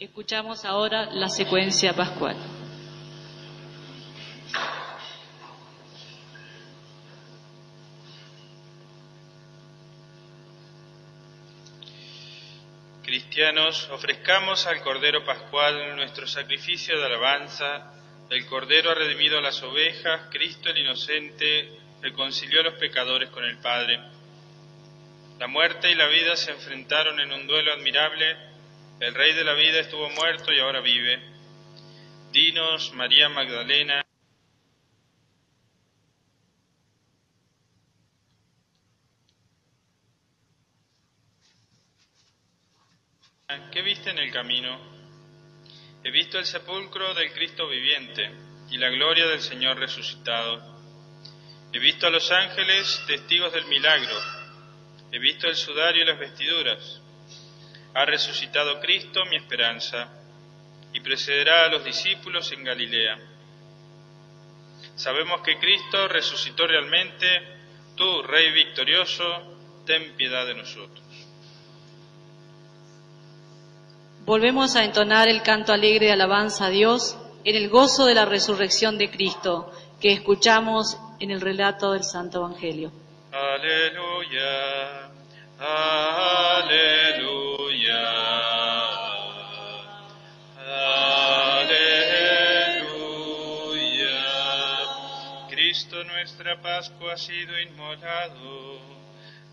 Escuchamos 0.00 0.64
ahora 0.64 1.10
la 1.12 1.28
secuencia 1.28 1.92
pascual. 1.92 2.34
Cristianos, 13.02 13.90
ofrezcamos 13.90 14.66
al 14.66 14.80
Cordero 14.80 15.22
Pascual 15.22 15.94
nuestro 15.96 16.26
sacrificio 16.26 16.98
de 16.98 17.04
alabanza. 17.04 17.92
El 18.30 18.46
Cordero 18.46 18.92
ha 18.92 18.94
redimido 18.94 19.36
a 19.36 19.42
las 19.42 19.62
ovejas, 19.62 20.30
Cristo 20.30 20.70
el 20.70 20.78
inocente 20.78 21.78
reconcilió 22.00 22.60
a 22.60 22.64
los 22.64 22.78
pecadores 22.78 23.28
con 23.28 23.44
el 23.44 23.58
Padre. 23.58 24.00
La 25.38 25.46
muerte 25.46 25.90
y 25.90 25.94
la 25.94 26.06
vida 26.06 26.36
se 26.36 26.52
enfrentaron 26.52 27.20
en 27.20 27.30
un 27.34 27.46
duelo 27.46 27.74
admirable. 27.74 28.49
El 29.00 29.14
Rey 29.14 29.32
de 29.32 29.44
la 29.44 29.54
vida 29.54 29.80
estuvo 29.80 30.10
muerto 30.10 30.52
y 30.52 30.60
ahora 30.60 30.82
vive. 30.82 31.18
Dinos, 32.32 32.92
María 32.92 33.30
Magdalena. 33.30 34.04
¿Qué 43.72 43.80
viste 43.80 44.10
en 44.10 44.18
el 44.18 44.30
camino? 44.30 44.78
He 46.04 46.10
visto 46.10 46.38
el 46.38 46.44
sepulcro 46.44 47.14
del 47.14 47.32
Cristo 47.32 47.66
viviente 47.68 48.30
y 48.70 48.76
la 48.76 48.90
gloria 48.90 49.26
del 49.28 49.40
Señor 49.40 49.78
resucitado. 49.78 50.78
He 51.72 51.78
visto 51.78 52.06
a 52.06 52.10
los 52.10 52.30
ángeles 52.30 53.02
testigos 53.06 53.50
del 53.54 53.64
milagro. 53.64 54.14
He 55.10 55.18
visto 55.18 55.46
el 55.46 55.56
sudario 55.56 56.02
y 56.02 56.06
las 56.06 56.18
vestiduras. 56.18 56.99
Ha 57.94 58.04
resucitado 58.04 58.78
Cristo, 58.80 59.24
mi 59.26 59.36
esperanza, 59.36 60.08
y 60.92 61.00
precederá 61.00 61.64
a 61.64 61.68
los 61.68 61.84
discípulos 61.84 62.50
en 62.52 62.64
Galilea. 62.64 63.18
Sabemos 64.96 65.40
que 65.42 65.58
Cristo 65.58 66.08
resucitó 66.08 66.66
realmente. 66.66 67.26
Tú, 67.96 68.22
Rey 68.22 68.52
victorioso, 68.52 69.24
ten 69.84 70.14
piedad 70.16 70.46
de 70.46 70.54
nosotros. 70.54 71.02
Volvemos 74.24 74.76
a 74.76 74.84
entonar 74.84 75.28
el 75.28 75.42
canto 75.42 75.72
alegre 75.72 76.06
de 76.06 76.12
alabanza 76.12 76.66
a 76.66 76.70
Dios 76.70 77.16
en 77.44 77.56
el 77.56 77.68
gozo 77.68 78.06
de 78.06 78.14
la 78.14 78.26
resurrección 78.26 78.98
de 78.98 79.10
Cristo 79.10 79.72
que 80.00 80.12
escuchamos 80.12 80.98
en 81.18 81.30
el 81.30 81.40
relato 81.40 81.92
del 81.92 82.04
Santo 82.04 82.38
Evangelio. 82.38 82.92
Aleluya, 83.32 85.10
aleluya, 85.58 87.49
nuestra 96.20 96.60
Pascua 96.60 97.14
ha 97.14 97.16
sido 97.16 97.58
inmolado. 97.58 98.78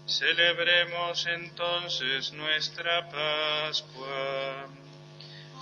Celebremos 0.05 1.25
entonces 1.27 2.33
nuestra 2.33 3.07
Pascua. 3.09 4.67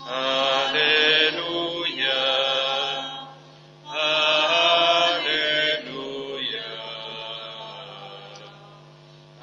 Aleluya. 0.08 1.30
Aleluya. 3.88 5.44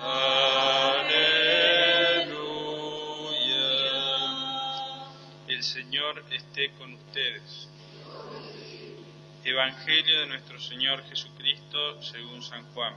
Aleluya. 0.00 1.22
El 5.47 5.62
Señor 5.62 6.24
esté 6.32 6.72
con 6.72 6.94
ustedes. 6.94 7.61
Evangelio 9.44 10.20
de 10.20 10.26
nuestro 10.26 10.60
Señor 10.60 11.02
Jesucristo 11.08 12.00
según 12.00 12.42
San 12.44 12.64
Juan. 12.72 12.94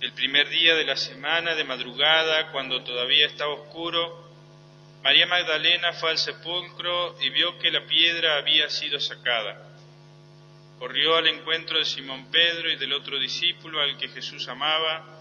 El 0.00 0.12
primer 0.12 0.48
día 0.48 0.74
de 0.74 0.84
la 0.84 0.96
semana, 0.96 1.54
de 1.54 1.62
madrugada, 1.64 2.50
cuando 2.52 2.82
todavía 2.82 3.26
estaba 3.26 3.52
oscuro, 3.52 4.30
María 5.02 5.26
Magdalena 5.26 5.92
fue 5.92 6.10
al 6.10 6.18
sepulcro 6.18 7.16
y 7.20 7.28
vio 7.28 7.58
que 7.58 7.70
la 7.70 7.86
piedra 7.86 8.38
había 8.38 8.70
sido 8.70 8.98
sacada. 8.98 9.76
Corrió 10.78 11.16
al 11.16 11.26
encuentro 11.26 11.78
de 11.78 11.84
Simón 11.84 12.30
Pedro 12.30 12.70
y 12.70 12.76
del 12.76 12.94
otro 12.94 13.18
discípulo 13.18 13.82
al 13.82 13.98
que 13.98 14.08
Jesús 14.08 14.48
amaba 14.48 15.20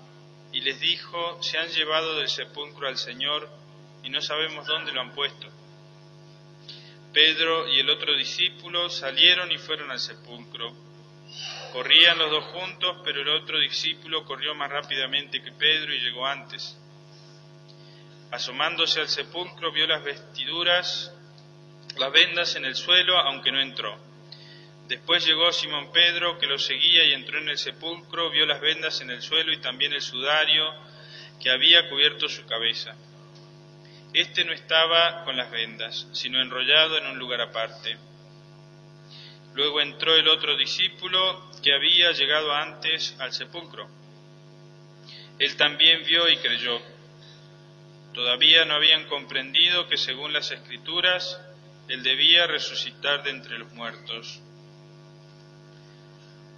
y 0.54 0.62
les 0.62 0.80
dijo, 0.80 1.44
se 1.44 1.58
han 1.58 1.68
llevado 1.68 2.16
del 2.16 2.30
sepulcro 2.30 2.88
al 2.88 2.98
Señor 2.98 3.50
y 4.02 4.10
no 4.10 4.22
sabemos 4.22 4.66
dónde 4.66 4.94
lo 4.94 5.02
han 5.02 5.14
puesto. 5.14 5.61
Pedro 7.14 7.68
y 7.68 7.80
el 7.80 7.90
otro 7.90 8.16
discípulo 8.16 8.90
salieron 8.90 9.52
y 9.52 9.58
fueron 9.58 9.92
al 9.92 10.00
sepulcro. 10.00 10.74
Corrían 11.74 12.18
los 12.18 12.30
dos 12.30 12.46
juntos, 12.46 12.98
pero 13.04 13.22
el 13.22 13.30
otro 13.30 13.60
discípulo 13.60 14.26
corrió 14.26 14.54
más 14.56 14.70
rápidamente 14.70 15.42
que 15.42 15.52
Pedro 15.52 15.94
y 15.94 16.00
llegó 16.00 16.26
antes. 16.26 16.78
Asomándose 18.32 19.02
al 19.02 19.10
sepulcro 19.10 19.72
vio 19.72 19.88
las 19.88 20.04
vestiduras, 20.04 21.14
las 21.98 22.12
vendas 22.12 22.56
en 22.56 22.66
el 22.66 22.76
suelo, 22.76 23.18
aunque 23.18 23.52
no 23.52 23.62
entró. 23.62 23.98
Después 24.88 25.26
llegó 25.26 25.52
Simón 25.52 25.92
Pedro, 25.92 26.38
que 26.38 26.48
lo 26.48 26.60
seguía 26.60 27.04
y 27.06 27.14
entró 27.14 27.40
en 27.40 27.50
el 27.50 27.58
sepulcro, 27.58 28.30
vio 28.30 28.46
las 28.46 28.60
vendas 28.60 29.00
en 29.02 29.10
el 29.10 29.22
suelo 29.22 29.54
y 29.54 29.62
también 29.62 29.94
el 29.94 30.02
sudario 30.02 30.66
que 31.42 31.50
había 31.50 31.90
cubierto 31.90 32.28
su 32.28 32.46
cabeza. 32.46 32.96
Este 34.14 34.44
no 34.44 34.52
estaba 34.52 35.24
con 35.24 35.38
las 35.38 35.50
vendas, 35.52 36.08
sino 36.12 36.42
enrollado 36.42 36.98
en 36.98 37.08
un 37.08 37.18
lugar 37.18 37.42
aparte. 37.42 37.98
Luego 39.54 39.82
entró 39.82 40.16
el 40.16 40.28
otro 40.28 40.58
discípulo 40.58 41.50
que 41.64 41.74
había 41.74 42.12
llegado 42.12 42.54
antes 42.54 43.16
al 43.20 43.32
sepulcro. 43.32 43.88
Él 45.40 45.56
también 45.56 46.04
vio 46.06 46.28
y 46.30 46.38
creyó. 46.38 46.80
Todavía 48.14 48.66
no 48.66 48.76
habían 48.76 49.08
comprendido 49.08 49.88
que 49.88 49.98
según 49.98 50.34
las 50.34 50.52
escrituras, 50.52 51.40
Él 51.88 52.04
debía 52.04 52.48
resucitar 52.48 53.24
de 53.24 53.32
entre 53.32 53.58
los 53.58 53.72
muertos. 53.72 54.42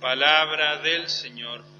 Palabra 0.01 0.77
del 0.77 1.07
Señor. 1.07 1.72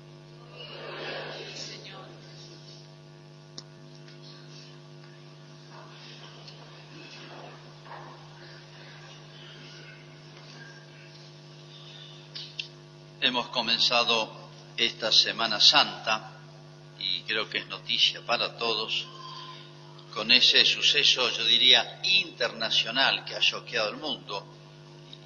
Hemos 13.26 13.48
comenzado 13.48 14.50
esta 14.76 15.10
Semana 15.10 15.58
Santa 15.58 16.42
y 17.00 17.22
creo 17.22 17.50
que 17.50 17.60
es 17.60 17.68
noticia 17.68 18.20
para 18.26 18.58
todos 18.58 19.06
con 20.14 20.30
ese 20.30 20.66
suceso, 20.66 21.30
yo 21.30 21.46
diría, 21.46 22.02
internacional 22.04 23.24
que 23.24 23.34
ha 23.34 23.40
choqueado 23.40 23.92
el 23.92 23.96
mundo. 23.96 24.46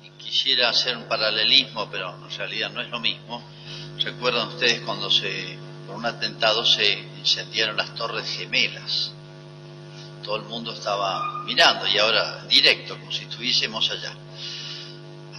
Y 0.04 0.12
quisiera 0.12 0.70
hacer 0.70 0.96
un 0.96 1.08
paralelismo, 1.08 1.90
pero 1.90 2.14
en 2.24 2.38
realidad 2.38 2.70
no 2.70 2.82
es 2.82 2.90
lo 2.90 3.00
mismo. 3.00 3.44
¿Recuerdan 3.98 4.50
ustedes 4.50 4.82
cuando 4.82 5.10
se, 5.10 5.58
por 5.88 5.96
un 5.96 6.06
atentado 6.06 6.64
se 6.64 7.00
incendiaron 7.18 7.78
las 7.78 7.96
Torres 7.96 8.30
Gemelas? 8.30 9.12
Todo 10.24 10.36
el 10.36 10.44
mundo 10.44 10.72
estaba 10.72 11.44
mirando 11.46 11.88
y 11.88 11.98
ahora 11.98 12.46
directo, 12.46 12.96
como 13.00 13.12
si 13.12 13.24
estuviésemos 13.24 13.90
allá. 13.90 14.16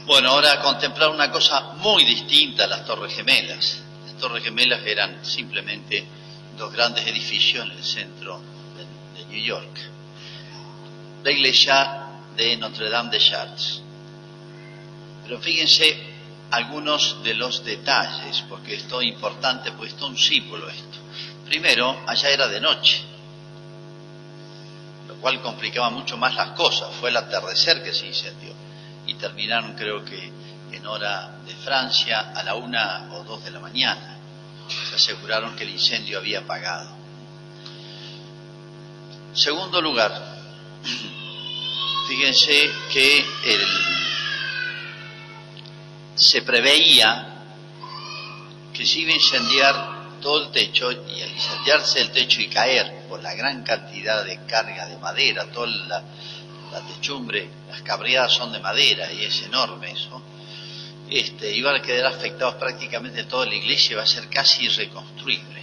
Bueno, 0.08 0.30
ahora 0.30 0.58
contemplar 0.60 1.10
una 1.10 1.30
cosa 1.30 1.74
muy 1.76 2.02
distinta 2.02 2.64
a 2.64 2.66
las 2.66 2.86
Torres 2.86 3.14
Gemelas. 3.14 3.82
Las 4.06 4.16
Torres 4.16 4.42
Gemelas 4.42 4.80
eran 4.86 5.22
simplemente 5.22 6.02
dos 6.56 6.72
grandes 6.72 7.06
edificios 7.06 7.66
en 7.66 7.72
el 7.72 7.84
centro 7.84 8.40
de, 9.14 9.26
New 9.26 9.44
York. 9.44 9.78
La 11.22 11.30
iglesia 11.30 12.06
de 12.34 12.56
Notre 12.56 12.88
Dame 12.88 13.10
de 13.10 13.18
Chartres. 13.18 13.82
Pero 15.24 15.40
fíjense 15.40 15.94
algunos 16.52 17.22
de 17.22 17.34
los 17.34 17.62
detalles, 17.62 18.42
porque 18.48 18.76
esto 18.76 19.02
es 19.02 19.08
importante, 19.08 19.72
pues 19.72 19.92
esto 19.92 20.06
es 20.06 20.10
un 20.12 20.18
símbolo 20.18 20.70
esto. 20.70 20.98
Primero, 21.44 22.02
allá 22.06 22.30
era 22.30 22.48
de 22.48 22.62
noche, 22.62 23.02
lo 25.06 25.16
cual 25.16 25.42
complicaba 25.42 25.90
mucho 25.90 26.16
más 26.16 26.34
las 26.34 26.52
cosas. 26.52 26.94
Fue 26.98 27.10
el 27.10 27.16
atardecer 27.18 27.84
que 27.84 27.92
se 27.92 28.06
incendió 28.06 28.57
y 29.08 29.14
terminaron 29.14 29.74
creo 29.74 30.04
que 30.04 30.30
en 30.70 30.86
hora 30.86 31.38
de 31.44 31.54
Francia 31.56 32.32
a 32.34 32.42
la 32.42 32.54
una 32.54 33.08
o 33.12 33.24
dos 33.24 33.42
de 33.42 33.50
la 33.50 33.58
mañana. 33.58 34.18
Se 34.90 34.96
aseguraron 34.96 35.56
que 35.56 35.64
el 35.64 35.70
incendio 35.70 36.18
había 36.18 36.40
apagado. 36.40 36.90
Segundo 39.32 39.80
lugar, 39.80 40.12
fíjense 42.08 42.70
que 42.92 43.24
se 46.14 46.42
preveía 46.42 47.24
que 48.74 48.84
se 48.84 49.00
iba 49.00 49.12
a 49.12 49.16
incendiar 49.16 49.98
todo 50.20 50.44
el 50.44 50.50
techo 50.52 50.92
y 50.92 51.22
al 51.22 51.30
incendiarse 51.30 52.00
el 52.00 52.10
techo 52.10 52.40
y 52.40 52.48
caer 52.48 53.06
por 53.08 53.22
la 53.22 53.34
gran 53.34 53.62
cantidad 53.62 54.24
de 54.24 54.44
carga 54.46 54.86
de 54.86 54.98
madera, 54.98 55.46
toda 55.46 55.66
la, 55.66 56.02
la 56.72 56.80
techumbre, 56.80 57.48
las 57.68 57.82
cabriadas 57.82 58.32
son 58.32 58.52
de 58.52 58.60
madera 58.60 59.12
y 59.12 59.24
es 59.24 59.42
enorme 59.42 59.92
eso. 59.92 60.22
Este, 61.10 61.54
iban 61.54 61.76
a 61.76 61.82
quedar 61.82 62.12
afectados 62.12 62.56
prácticamente 62.56 63.24
toda 63.24 63.46
la 63.46 63.54
iglesia, 63.54 63.96
va 63.96 64.02
a 64.02 64.06
ser 64.06 64.28
casi 64.28 64.66
irreconstruible. 64.66 65.62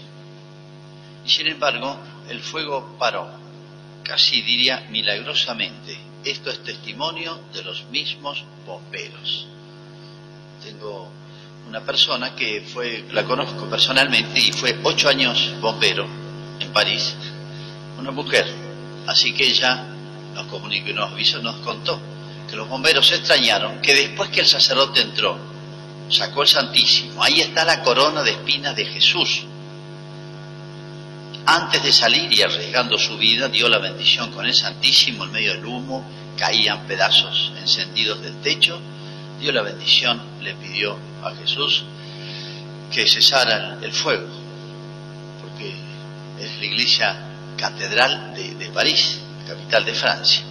Y 1.25 1.29
sin 1.29 1.47
embargo, 1.47 1.97
el 2.29 2.39
fuego 2.39 2.95
paró, 2.97 3.29
casi 4.03 4.41
diría 4.41 4.87
milagrosamente. 4.89 5.97
Esto 6.23 6.49
es 6.49 6.63
testimonio 6.63 7.39
de 7.53 7.63
los 7.63 7.85
mismos 7.85 8.43
bomberos. 8.65 9.47
Tengo 10.63 11.11
una 11.67 11.81
persona 11.81 12.35
que 12.35 12.61
fue, 12.61 13.05
la 13.11 13.23
conozco 13.23 13.69
personalmente 13.69 14.39
y 14.39 14.51
fue 14.51 14.79
ocho 14.83 15.09
años 15.09 15.53
bombero 15.61 16.07
en 16.59 16.71
París, 16.71 17.15
una 17.99 18.11
mujer. 18.11 18.45
Así 19.05 19.33
que 19.33 19.47
ella 19.47 19.94
nos 20.35 20.45
comunicó 20.47 20.89
y 20.89 20.93
nos 20.93 21.41
nos 21.41 21.55
contó 21.57 21.99
que 22.47 22.55
los 22.55 22.69
bomberos 22.69 23.07
se 23.07 23.15
extrañaron 23.15 23.81
que 23.81 23.95
después 23.95 24.29
que 24.29 24.41
el 24.41 24.47
sacerdote 24.47 25.01
entró, 25.01 25.37
sacó 26.09 26.43
el 26.43 26.47
Santísimo, 26.47 27.23
ahí 27.23 27.41
está 27.41 27.65
la 27.65 27.81
corona 27.81 28.21
de 28.21 28.31
espinas 28.31 28.75
de 28.75 28.85
Jesús. 28.85 29.43
Antes 31.47 31.83
de 31.83 31.91
salir 31.91 32.31
y 32.33 32.41
arriesgando 32.41 32.97
su 32.97 33.17
vida, 33.17 33.47
dio 33.47 33.69
la 33.69 33.79
bendición 33.79 34.31
con 34.31 34.45
el 34.45 34.53
Santísimo 34.53 35.25
en 35.25 35.31
medio 35.31 35.53
del 35.53 35.65
humo, 35.65 36.05
caían 36.37 36.85
pedazos 36.85 37.51
encendidos 37.59 38.21
del 38.21 38.35
techo, 38.41 38.79
dio 39.39 39.51
la 39.51 39.61
bendición, 39.61 40.21
le 40.41 40.53
pidió 40.55 40.97
a 41.23 41.33
Jesús 41.35 41.83
que 42.91 43.07
cesara 43.07 43.79
el 43.81 43.91
fuego, 43.91 44.27
porque 45.41 45.73
es 46.39 46.57
la 46.59 46.65
iglesia 46.65 47.15
catedral 47.57 48.35
de 48.35 48.69
París, 48.69 49.19
capital 49.45 49.85
de 49.85 49.93
Francia. 49.93 50.41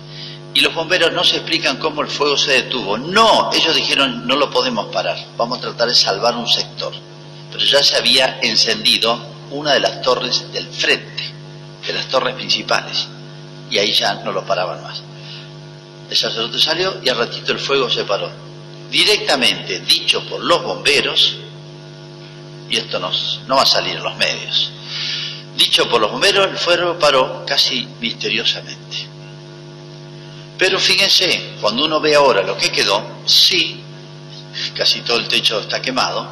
Y 0.55 0.61
los 0.61 0.75
bomberos 0.75 1.13
no 1.13 1.25
se 1.25 1.37
explican 1.37 1.79
cómo 1.79 2.03
el 2.03 2.09
fuego 2.09 2.37
se 2.37 2.53
detuvo. 2.53 2.97
No, 2.97 3.51
ellos 3.53 3.75
dijeron 3.75 4.27
no 4.27 4.37
lo 4.37 4.51
podemos 4.51 4.87
parar, 4.87 5.17
vamos 5.37 5.59
a 5.59 5.63
tratar 5.63 5.89
de 5.89 5.95
salvar 5.95 6.37
un 6.37 6.49
sector. 6.49 6.93
Pero 7.51 7.65
ya 7.65 7.83
se 7.83 7.97
había 7.97 8.39
encendido 8.41 9.19
una 9.51 9.73
de 9.73 9.81
las 9.81 10.01
torres 10.03 10.53
del 10.53 10.67
frente, 10.67 11.33
de 11.87 11.93
las 11.93 12.07
torres 12.07 12.35
principales, 12.35 13.07
y 13.71 13.79
ahí 13.79 13.93
ya 13.93 14.15
no 14.15 14.33
lo 14.33 14.45
paraban 14.45 14.83
más. 14.83 15.03
El 16.11 16.17
sacerdote 16.17 16.59
salió 16.59 17.01
y 17.03 17.09
al 17.09 17.19
ratito 17.19 17.53
el 17.53 17.59
fuego 17.59 17.91
se 17.91 18.05
paró. 18.05 18.31
Directamente 18.91 19.81
dicho 19.81 20.23
por 20.25 20.43
los 20.43 20.63
bomberos, 20.63 21.37
y 22.69 22.77
esto 22.77 22.99
no 23.01 23.57
va 23.57 23.63
a 23.63 23.67
salir 23.67 23.97
en 23.97 24.03
los 24.03 24.17
medios, 24.17 24.71
dicho 25.57 25.89
por 25.89 26.01
los 26.01 26.11
bomberos, 26.11 26.49
el 26.49 26.59
fuego 26.59 26.99
paró 26.99 27.45
casi 27.47 27.87
misteriosamente. 28.01 29.09
Pero 30.59 30.79
fíjense, 30.79 31.55
cuando 31.61 31.85
uno 31.85 32.01
ve 32.01 32.15
ahora 32.15 32.43
lo 32.43 32.57
que 32.57 32.71
quedó, 32.71 33.23
sí, 33.27 33.83
casi 34.75 35.01
todo 35.01 35.19
el 35.19 35.29
techo 35.29 35.61
está 35.61 35.83
quemado, 35.83 36.29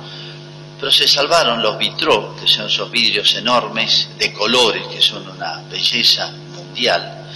pero 0.79 0.91
se 0.91 1.07
salvaron 1.09 1.63
los 1.63 1.79
vitró, 1.79 2.37
que 2.37 2.47
son 2.47 2.67
esos 2.67 2.91
vidrios 2.91 3.35
enormes 3.35 4.09
de 4.19 4.33
colores, 4.33 4.87
que 4.89 5.01
son 5.01 5.29
una 5.29 5.63
belleza 5.71 6.33
mundial, 6.55 7.27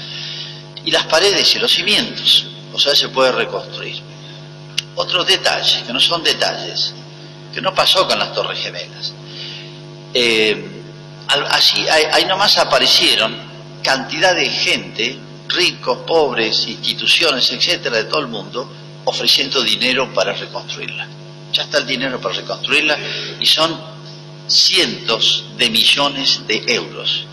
y 0.84 0.90
las 0.90 1.06
paredes 1.06 1.54
y 1.54 1.58
los 1.58 1.72
cimientos, 1.72 2.46
o 2.72 2.78
sea, 2.78 2.94
se 2.94 3.08
puede 3.08 3.32
reconstruir. 3.32 4.00
Otros 4.94 5.26
detalles, 5.26 5.82
que 5.84 5.92
no 5.92 6.00
son 6.00 6.22
detalles, 6.22 6.94
que 7.52 7.60
no 7.60 7.74
pasó 7.74 8.06
con 8.06 8.18
las 8.18 8.32
Torres 8.32 8.58
Gemelas. 8.58 9.12
Eh, 10.14 10.75
así, 11.28 11.86
ahí 11.88 12.24
nomás 12.26 12.58
aparecieron 12.58 13.36
cantidad 13.82 14.34
de 14.34 14.48
gente 14.48 15.18
ricos, 15.48 15.98
pobres, 16.06 16.66
instituciones, 16.66 17.50
etcétera, 17.50 17.98
de 17.98 18.04
todo 18.04 18.20
el 18.20 18.28
mundo, 18.28 18.68
ofreciendo 19.04 19.62
dinero 19.62 20.12
para 20.12 20.32
reconstruirla. 20.32 21.06
Ya 21.52 21.62
está 21.62 21.78
el 21.78 21.86
dinero 21.86 22.20
para 22.20 22.34
reconstruirla 22.34 22.98
y 23.40 23.46
son 23.46 23.78
cientos 24.46 25.44
de 25.56 25.70
millones 25.70 26.46
de 26.46 26.64
euros. 26.66 27.24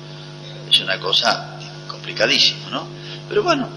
Es 0.69 0.79
una 0.79 0.99
cosa 0.99 1.57
complicadísima, 1.87 2.69
¿no? 2.69 2.87
Pero 3.27 3.43
bueno, 3.43 3.67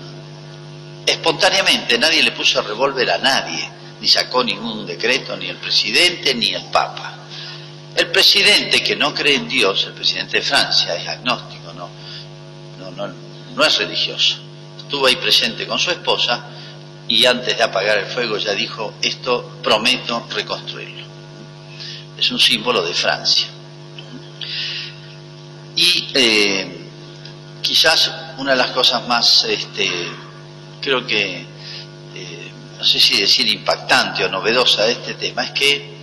espontáneamente 1.06 1.98
nadie 1.98 2.22
le 2.22 2.32
puso 2.32 2.60
a 2.60 2.62
revólver 2.62 3.10
a 3.10 3.18
nadie, 3.18 3.68
ni 4.00 4.08
sacó 4.08 4.44
ningún 4.44 4.86
decreto, 4.86 5.36
ni 5.36 5.48
el 5.48 5.56
presidente, 5.56 6.34
ni 6.34 6.52
el 6.52 6.64
Papa. 6.66 7.15
El 7.96 8.08
presidente 8.08 8.82
que 8.82 8.94
no 8.94 9.14
cree 9.14 9.36
en 9.36 9.48
Dios, 9.48 9.84
el 9.86 9.94
presidente 9.94 10.38
de 10.38 10.42
Francia, 10.42 10.94
es 10.94 11.08
agnóstico, 11.08 11.72
no, 11.72 11.88
no, 12.78 12.90
no, 12.90 13.14
no 13.54 13.64
es 13.64 13.78
religioso. 13.78 14.36
Estuvo 14.76 15.06
ahí 15.06 15.16
presente 15.16 15.66
con 15.66 15.78
su 15.78 15.90
esposa 15.90 16.44
y 17.08 17.24
antes 17.24 17.56
de 17.56 17.62
apagar 17.62 17.96
el 17.98 18.06
fuego 18.06 18.36
ya 18.36 18.52
dijo, 18.52 18.94
esto 19.00 19.58
prometo 19.62 20.26
reconstruirlo. 20.30 21.06
Es 22.18 22.30
un 22.30 22.38
símbolo 22.38 22.82
de 22.82 22.92
Francia. 22.92 23.46
Y 25.74 26.08
eh, 26.14 26.78
quizás 27.62 28.12
una 28.36 28.52
de 28.52 28.56
las 28.58 28.72
cosas 28.72 29.08
más, 29.08 29.44
este, 29.44 29.90
creo 30.82 31.06
que, 31.06 31.46
eh, 32.14 32.50
no 32.78 32.84
sé 32.84 33.00
si 33.00 33.20
decir 33.20 33.48
impactante 33.48 34.24
o 34.24 34.28
novedosa 34.28 34.84
de 34.84 34.92
este 34.92 35.14
tema, 35.14 35.44
es 35.44 35.50
que 35.52 35.95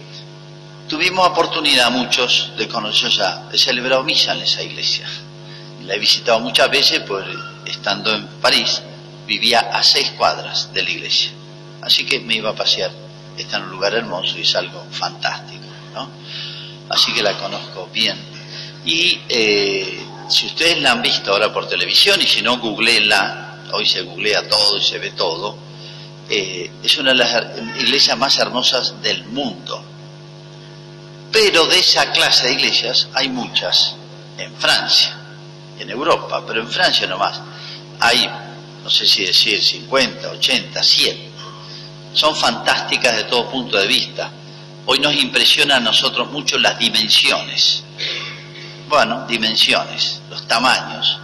tuvimos 0.87 1.27
oportunidad 1.27 1.91
muchos 1.91 2.51
de 2.57 2.67
conocer 2.67 3.09
ya, 3.09 3.49
he 3.51 3.57
celebrado 3.57 4.03
misa 4.03 4.33
en 4.33 4.41
esa 4.41 4.61
iglesia 4.61 5.07
la 5.85 5.95
he 5.95 5.99
visitado 5.99 6.39
muchas 6.39 6.69
veces, 6.69 7.01
pues 7.05 7.25
estando 7.65 8.13
en 8.13 8.25
París, 8.41 8.81
vivía 9.27 9.59
a 9.59 9.83
seis 9.83 10.11
cuadras 10.17 10.73
de 10.73 10.83
la 10.83 10.89
iglesia. 10.89 11.31
Así 11.81 12.05
que 12.05 12.19
me 12.19 12.35
iba 12.35 12.51
a 12.51 12.55
pasear. 12.55 12.91
Está 13.37 13.57
en 13.57 13.63
un 13.63 13.71
lugar 13.71 13.93
hermoso 13.93 14.37
y 14.37 14.41
es 14.41 14.55
algo 14.55 14.85
fantástico, 14.91 15.65
¿no? 15.93 16.09
Así 16.89 17.13
que 17.13 17.23
la 17.23 17.37
conozco 17.37 17.89
bien. 17.91 18.17
Y 18.85 19.19
eh, 19.27 20.05
si 20.29 20.45
ustedes 20.45 20.79
la 20.81 20.91
han 20.91 21.01
visto 21.01 21.31
ahora 21.31 21.51
por 21.51 21.67
televisión, 21.67 22.21
y 22.21 22.27
si 22.27 22.41
no, 22.41 22.59
googleenla, 22.59 23.63
hoy 23.73 23.87
se 23.87 24.01
googlea 24.01 24.47
todo 24.47 24.77
y 24.77 24.81
se 24.81 24.99
ve 24.99 25.11
todo, 25.11 25.57
eh, 26.29 26.71
es 26.83 26.97
una 26.97 27.11
de 27.11 27.17
las 27.17 27.59
iglesias 27.79 28.17
más 28.17 28.37
hermosas 28.37 29.01
del 29.01 29.25
mundo. 29.25 29.83
Pero 31.33 31.65
de 31.65 31.79
esa 31.79 32.11
clase 32.13 32.47
de 32.47 32.53
iglesias 32.53 33.09
hay 33.13 33.27
muchas 33.27 33.95
en 34.37 34.55
Francia 34.55 35.19
en 35.79 35.89
Europa, 35.89 36.43
pero 36.45 36.61
en 36.61 36.69
Francia 36.69 37.07
nomás 37.07 37.39
hay, 37.99 38.29
no 38.83 38.89
sé 38.89 39.05
si 39.05 39.25
decir 39.25 39.61
50, 39.61 40.29
80, 40.29 40.83
100. 40.83 41.33
Son 42.13 42.35
fantásticas 42.35 43.15
de 43.15 43.23
todo 43.23 43.49
punto 43.49 43.77
de 43.77 43.87
vista. 43.87 44.31
Hoy 44.85 44.99
nos 44.99 45.15
impresiona 45.15 45.77
a 45.77 45.79
nosotros 45.79 46.29
mucho 46.31 46.57
las 46.57 46.77
dimensiones. 46.77 47.83
Bueno, 48.87 49.25
dimensiones, 49.27 50.21
los 50.29 50.47
tamaños. 50.47 51.17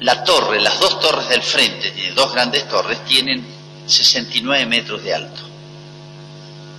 La 0.00 0.22
torre, 0.22 0.60
las 0.60 0.78
dos 0.78 1.00
torres 1.00 1.28
del 1.28 1.42
frente, 1.42 2.12
dos 2.14 2.32
grandes 2.32 2.68
torres, 2.68 3.04
tienen 3.04 3.44
69 3.86 4.66
metros 4.66 5.02
de 5.02 5.14
alto. 5.14 5.49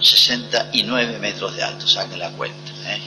69 0.03 1.19
metros 1.19 1.55
de 1.55 1.63
alto, 1.63 1.87
saquen 1.87 2.19
la 2.19 2.31
cuenta. 2.31 2.71
¿eh? 2.85 3.01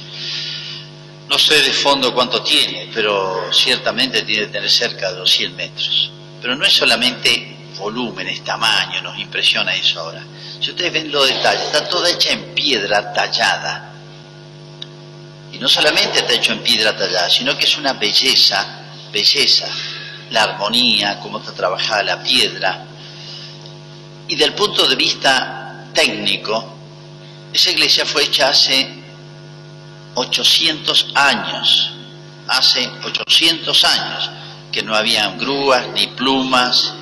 No 1.29 1.39
sé 1.39 1.61
de 1.63 1.73
fondo 1.73 2.15
cuánto 2.15 2.43
tiene, 2.43 2.91
pero 2.93 3.51
ciertamente 3.53 4.23
tiene 4.23 4.47
que 4.47 4.53
tener 4.53 4.71
cerca 4.71 5.13
de 5.13 5.19
los 5.19 5.31
100 5.31 5.57
metros. 5.57 6.11
Pero 6.41 6.55
no 6.55 6.65
es 6.65 6.73
solamente 6.73 7.57
volúmenes, 7.79 8.45
tamaño, 8.45 9.03
nos 9.03 9.19
impresiona 9.19 9.75
eso 9.75 10.01
ahora. 10.01 10.23
Si 10.61 10.71
ustedes 10.71 10.93
ven 10.93 11.11
los 11.11 11.27
detalles, 11.27 11.65
está 11.65 11.89
toda 11.89 12.11
hecha 12.11 12.31
en 12.31 12.55
piedra 12.55 13.13
tallada. 13.13 13.93
Y 15.53 15.59
no 15.59 15.69
solamente 15.69 16.19
está 16.19 16.35
hecho 16.35 16.53
en 16.53 16.63
piedra 16.63 16.97
tallada, 16.97 17.31
sino 17.31 17.57
que 17.57 17.65
es 17.65 17.77
una 17.77 17.95
belleza, 17.95 18.83
belleza, 19.13 19.67
la 20.31 20.43
armonía, 20.43 21.19
cómo 21.21 21.39
está 21.39 21.53
trabajada 21.53 22.03
la 22.03 22.23
piedra. 22.23 22.85
Y 24.29 24.37
del 24.37 24.53
punto 24.55 24.87
de 24.87 24.97
vista 24.97 25.91
técnico, 25.95 26.74
esa 27.54 27.70
iglesia 27.70 28.04
fue 28.04 28.25
hecha 28.25 28.49
hace 28.49 28.88
800 30.16 31.12
años, 31.14 31.92
hace 32.49 32.90
800 33.04 33.84
años, 33.84 34.30
que 34.73 34.82
no 34.82 34.92
habían 34.96 35.38
grúas, 35.38 35.87
ni 35.94 36.08
plumas, 36.08 36.92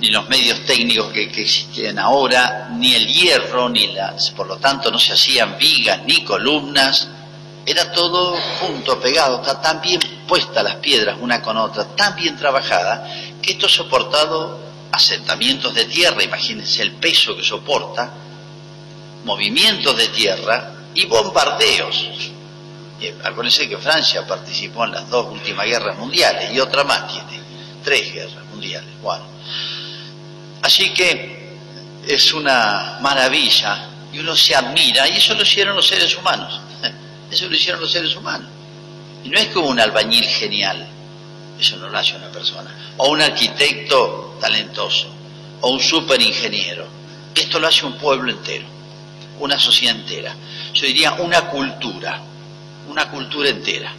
ni 0.00 0.08
los 0.08 0.26
medios 0.30 0.64
técnicos 0.64 1.12
que, 1.12 1.24
existen 1.24 1.98
ahora, 1.98 2.70
ni 2.72 2.94
el 2.94 3.06
hierro, 3.06 3.68
ni 3.68 3.88
las, 3.88 4.30
por 4.30 4.46
lo 4.46 4.56
tanto 4.56 4.90
no 4.90 4.98
se 4.98 5.12
hacían 5.12 5.58
vigas 5.58 6.00
ni 6.06 6.24
columnas, 6.24 7.06
era 7.66 7.92
todo 7.92 8.38
junto, 8.60 8.98
pegado, 8.98 9.42
está 9.42 9.60
tan 9.60 9.82
bien 9.82 10.00
puesta 10.26 10.62
las 10.62 10.76
piedras 10.76 11.18
una 11.20 11.42
con 11.42 11.58
otra, 11.58 11.84
tan 11.94 12.16
bien 12.16 12.38
trabajada, 12.38 13.06
que 13.42 13.52
esto 13.52 13.66
ha 13.66 13.70
soportado 13.70 14.60
asentamientos 14.92 15.74
de 15.74 15.84
tierra, 15.84 16.24
imagínense 16.24 16.80
el 16.80 16.92
peso 16.92 17.36
que 17.36 17.44
soporta, 17.44 18.24
movimientos 19.24 19.96
de 19.96 20.08
tierra 20.08 20.72
y 20.94 21.06
bombardeos 21.06 22.06
acuérdense 23.22 23.68
que 23.68 23.78
Francia 23.78 24.26
participó 24.26 24.84
en 24.84 24.92
las 24.92 25.08
dos 25.08 25.26
últimas 25.32 25.66
guerras 25.66 25.98
mundiales 25.98 26.52
y 26.52 26.60
otra 26.60 26.84
más 26.84 27.12
tiene, 27.12 27.40
tres 27.82 28.12
guerras 28.12 28.44
mundiales. 28.50 28.90
Bueno, 29.02 29.24
así 30.62 30.90
que 30.94 31.56
es 32.06 32.32
una 32.32 32.98
maravilla 33.00 33.88
y 34.12 34.18
uno 34.18 34.36
se 34.36 34.54
admira 34.54 35.08
y 35.08 35.16
eso 35.16 35.34
lo 35.34 35.42
hicieron 35.42 35.76
los 35.76 35.86
seres 35.86 36.16
humanos, 36.16 36.60
eso 37.30 37.48
lo 37.48 37.54
hicieron 37.54 37.80
los 37.80 37.90
seres 37.90 38.14
humanos. 38.14 38.48
Y 39.24 39.28
no 39.28 39.38
es 39.38 39.48
como 39.48 39.68
un 39.68 39.80
albañil 39.80 40.24
genial, 40.24 40.86
eso 41.58 41.76
no 41.76 41.88
lo 41.88 41.98
hace 41.98 42.14
una 42.14 42.28
persona, 42.28 42.74
o 42.98 43.08
un 43.08 43.22
arquitecto 43.22 44.36
talentoso, 44.40 45.08
o 45.62 45.70
un 45.70 45.80
superingeniero. 45.80 46.86
Esto 47.34 47.58
lo 47.58 47.66
hace 47.66 47.84
un 47.84 47.94
pueblo 47.94 48.30
entero, 48.30 48.66
una 49.40 49.58
sociedad 49.58 49.96
entera. 49.96 50.34
Yo 50.72 50.86
diría 50.86 51.14
una 51.14 51.42
cultura, 51.42 52.20
una 52.88 53.10
cultura 53.10 53.48
entera. 53.48 53.92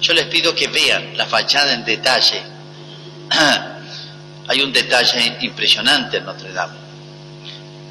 Yo 0.00 0.12
les 0.12 0.26
pido 0.26 0.54
que 0.54 0.68
vean 0.68 1.16
la 1.16 1.26
fachada 1.26 1.72
en 1.72 1.84
detalle. 1.84 2.42
Hay 4.48 4.60
un 4.60 4.72
detalle 4.72 5.38
impresionante 5.40 6.18
en 6.18 6.24
Notre 6.24 6.52
Dame. 6.52 6.78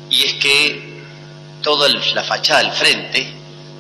Y 0.09 0.23
es 0.23 0.33
que 0.33 1.03
toda 1.62 1.89
la 1.89 2.23
fachada 2.23 2.62
del 2.62 2.71
frente 2.71 3.33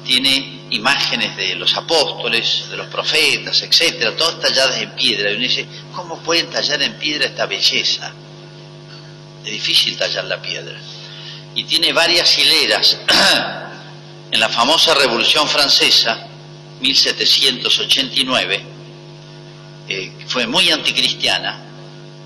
tiene 0.03 0.63
imágenes 0.71 1.37
de 1.37 1.55
los 1.55 1.75
apóstoles, 1.77 2.65
de 2.69 2.77
los 2.77 2.87
profetas, 2.87 3.61
etcétera, 3.61 4.15
todas 4.15 4.39
talladas 4.39 4.79
en 4.79 4.91
piedra. 4.91 5.29
Y 5.31 5.35
uno 5.35 5.43
dice, 5.43 5.67
¿cómo 5.93 6.17
pueden 6.19 6.49
tallar 6.49 6.81
en 6.81 6.93
piedra 6.93 7.27
esta 7.27 7.45
belleza? 7.45 8.11
Es 9.45 9.51
difícil 9.51 9.95
tallar 9.97 10.25
la 10.25 10.41
piedra. 10.41 10.79
Y 11.55 11.63
tiene 11.65 11.93
varias 11.93 12.37
hileras. 12.37 12.99
en 14.33 14.39
la 14.39 14.49
famosa 14.49 14.95
Revolución 14.95 15.47
Francesa, 15.47 16.27
1789, 16.81 18.65
eh, 19.87 20.11
fue 20.27 20.47
muy 20.47 20.71
anticristiana. 20.71 21.61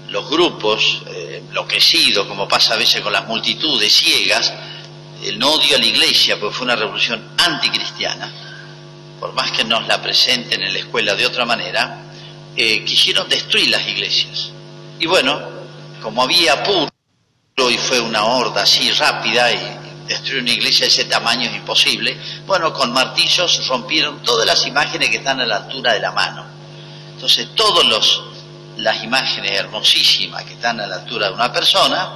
Los 0.07 0.29
grupos, 0.29 1.01
eh, 1.07 1.43
enloquecidos, 1.49 2.25
como 2.27 2.47
pasa 2.47 2.75
a 2.75 2.77
veces 2.77 3.01
con 3.01 3.11
las 3.11 3.27
multitudes 3.27 3.91
ciegas, 3.91 4.53
el 5.21 5.43
odio 5.43 5.75
a 5.75 5.79
la 5.79 5.85
iglesia, 5.85 6.39
porque 6.39 6.55
fue 6.55 6.63
una 6.63 6.77
revolución 6.77 7.31
anticristiana, 7.37 8.31
por 9.19 9.33
más 9.33 9.51
que 9.51 9.65
nos 9.65 9.85
la 9.85 10.01
presenten 10.01 10.63
en 10.63 10.71
la 10.71 10.79
escuela 10.79 11.13
de 11.13 11.25
otra 11.25 11.43
manera, 11.43 12.03
eh, 12.55 12.85
quisieron 12.85 13.27
destruir 13.27 13.69
las 13.69 13.85
iglesias. 13.85 14.51
Y 14.97 15.07
bueno, 15.07 15.41
como 16.01 16.23
había 16.23 16.53
apuro 16.53 16.89
y 17.59 17.77
fue 17.79 17.99
una 17.99 18.23
horda 18.23 18.61
así 18.61 18.91
rápida 18.91 19.51
y 19.51 19.77
destruir 20.07 20.43
una 20.43 20.51
iglesia 20.51 20.85
de 20.85 20.91
ese 20.91 21.05
tamaño 21.05 21.49
es 21.49 21.55
imposible, 21.55 22.15
bueno, 22.45 22.71
con 22.71 22.93
martillos 22.93 23.67
rompieron 23.67 24.21
todas 24.21 24.45
las 24.45 24.67
imágenes 24.67 25.09
que 25.09 25.17
están 25.17 25.41
a 25.41 25.45
la 25.45 25.55
altura 25.55 25.93
de 25.93 25.99
la 25.99 26.11
mano. 26.11 26.45
Entonces, 27.15 27.55
todas 27.55 27.83
las 28.77 29.03
imágenes 29.03 29.53
hermosísimas 29.53 30.43
que 30.43 30.53
están 30.53 30.79
a 30.79 30.85
la 30.85 30.97
altura 30.97 31.29
de 31.29 31.33
una 31.33 31.51
persona, 31.51 32.11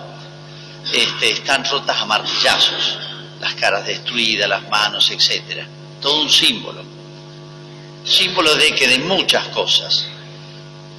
este, 0.93 1.31
están 1.31 1.65
rotas 1.65 1.99
a 1.99 2.05
martillazos, 2.05 2.99
las 3.39 3.55
caras 3.55 3.83
destruidas, 3.83 4.47
las 4.47 4.69
manos, 4.69 5.09
etcétera. 5.09 5.65
Todo 5.99 6.21
un 6.21 6.29
símbolo. 6.29 6.83
Símbolo 8.05 8.53
de 8.53 8.75
que 8.75 8.87
de 8.87 8.99
muchas 8.99 9.47
cosas. 9.47 10.05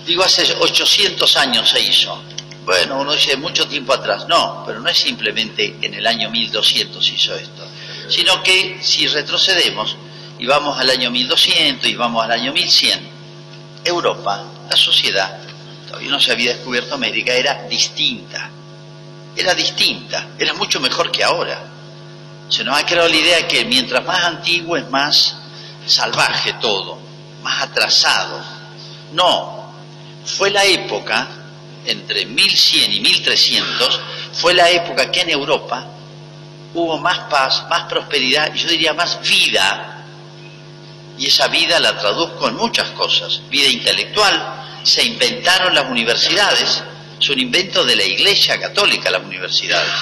Digo, 0.04 0.24
hace 0.24 0.52
800 0.52 1.36
años 1.36 1.70
se 1.70 1.80
hizo. 1.80 2.20
Bueno, 2.64 3.00
uno 3.00 3.12
dice 3.12 3.36
mucho 3.36 3.66
tiempo 3.66 3.92
atrás. 3.92 4.26
No, 4.28 4.62
pero 4.66 4.80
no 4.80 4.88
es 4.88 4.98
simplemente 4.98 5.76
en 5.82 5.94
el 5.94 6.06
año 6.06 6.30
1200 6.30 7.10
hizo 7.10 7.34
esto, 7.34 7.66
sino 8.08 8.42
que 8.42 8.78
si 8.82 9.06
retrocedemos 9.08 9.96
y 10.38 10.46
vamos 10.46 10.78
al 10.78 10.90
año 10.90 11.10
1200 11.10 11.88
y 11.88 11.94
vamos 11.94 12.24
al 12.24 12.32
año 12.32 12.52
1100, 12.52 13.00
Europa, 13.84 14.44
la 14.70 14.76
sociedad, 14.76 15.38
todavía 15.88 16.10
no 16.10 16.20
se 16.20 16.32
había 16.32 16.54
descubierto 16.54 16.94
América, 16.94 17.32
era 17.32 17.64
distinta 17.64 18.50
era 19.36 19.54
distinta, 19.54 20.28
era 20.38 20.54
mucho 20.54 20.80
mejor 20.80 21.10
que 21.10 21.24
ahora. 21.24 21.58
Se 22.48 22.64
nos 22.64 22.78
ha 22.78 22.84
creado 22.84 23.08
la 23.08 23.16
idea 23.16 23.48
que 23.48 23.64
mientras 23.64 24.04
más 24.04 24.24
antiguo 24.24 24.76
es 24.76 24.88
más 24.90 25.36
salvaje 25.86 26.54
todo, 26.54 26.98
más 27.42 27.62
atrasado. 27.62 28.40
No, 29.12 29.72
fue 30.24 30.50
la 30.50 30.64
época, 30.64 31.28
entre 31.86 32.26
1100 32.26 32.92
y 32.92 33.00
1300, 33.00 34.00
fue 34.32 34.54
la 34.54 34.70
época 34.70 35.10
que 35.10 35.20
en 35.20 35.30
Europa 35.30 35.86
hubo 36.74 36.98
más 36.98 37.18
paz, 37.30 37.64
más 37.68 37.84
prosperidad 37.84 38.54
yo 38.54 38.68
diría 38.68 38.94
más 38.94 39.20
vida. 39.22 39.88
Y 41.18 41.26
esa 41.26 41.48
vida 41.48 41.78
la 41.78 41.98
traduzco 41.98 42.48
en 42.48 42.56
muchas 42.56 42.88
cosas. 42.90 43.42
Vida 43.50 43.68
intelectual, 43.68 44.80
se 44.82 45.04
inventaron 45.04 45.74
las 45.74 45.88
universidades, 45.90 46.82
es 47.20 47.28
un 47.28 47.38
invento 47.38 47.84
de 47.84 47.96
la 47.96 48.04
Iglesia 48.04 48.58
Católica, 48.58 49.10
las 49.10 49.22
universidades. 49.22 49.92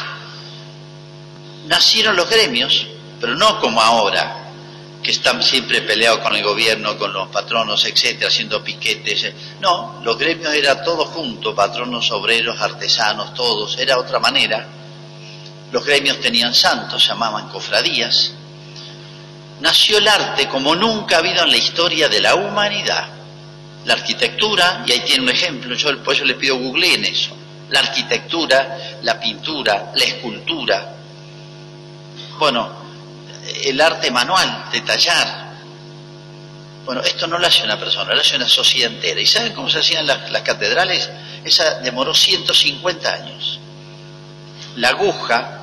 Nacieron 1.67 2.17
los 2.17 2.31
gremios, 2.31 2.87
pero 3.21 3.35
no 3.35 3.61
como 3.61 3.81
ahora, 3.83 4.40
que 5.03 5.11
están 5.13 5.43
siempre 5.43 5.83
peleados 5.83 6.21
con 6.21 6.35
el 6.37 6.43
gobierno, 6.43 6.97
con 6.99 7.13
los 7.13 7.29
patronos, 7.29 7.85
etcétera, 7.85 8.29
haciendo 8.29 8.63
piquetes. 8.63 9.33
No, 9.61 10.01
los 10.05 10.19
gremios 10.19 10.55
eran 10.55 10.85
todos 10.85 11.09
juntos, 11.09 11.55
patronos, 11.55 12.11
obreros, 12.11 12.61
artesanos, 12.61 13.35
todos, 13.35 13.79
era 13.79 13.99
otra 13.99 14.19
manera. 14.19 14.67
Los 15.73 15.85
gremios 15.85 16.21
tenían 16.21 16.55
santos, 16.55 17.07
llamaban 17.07 17.49
cofradías. 17.49 18.33
Nació 19.61 19.99
el 19.99 20.09
arte 20.09 20.49
como 20.49 20.75
nunca 20.75 21.17
ha 21.17 21.19
habido 21.21 21.45
en 21.45 21.51
la 21.51 21.57
historia 21.57 22.09
de 22.09 22.21
la 22.21 22.35
humanidad 22.35 23.21
la 23.85 23.95
arquitectura, 23.95 24.85
y 24.87 24.93
ahí 24.93 25.01
tiene 25.01 25.23
un 25.23 25.31
ejemplo, 25.31 25.75
yo 25.75 26.03
por 26.03 26.15
eso 26.15 26.25
le 26.25 26.35
pido 26.35 26.57
google 26.57 26.95
en 26.95 27.05
eso, 27.07 27.35
la 27.71 27.81
arquitectura, 27.81 28.99
la 29.03 29.19
pintura, 29.19 29.93
la 29.95 30.05
escultura, 30.05 30.95
bueno, 32.39 32.80
el 33.65 33.81
arte 33.81 34.11
manual, 34.11 34.67
de 34.73 34.81
tallar. 34.81 35.51
Bueno, 36.85 37.03
esto 37.03 37.27
no 37.27 37.39
lo 37.39 37.47
hace 37.47 37.65
una 37.65 37.79
persona, 37.79 38.15
lo 38.15 38.21
hace 38.21 38.37
una 38.37 38.49
sociedad 38.49 38.93
entera. 38.93 39.21
¿Y 39.21 39.27
saben 39.27 39.53
cómo 39.53 39.69
se 39.69 39.79
hacían 39.79 40.07
las, 40.07 40.31
las 40.31 40.43
catedrales? 40.43 41.09
Esa 41.45 41.81
demoró 41.81 42.15
150 42.15 43.13
años. 43.13 43.61
La 44.77 44.91
aguja, 44.91 45.59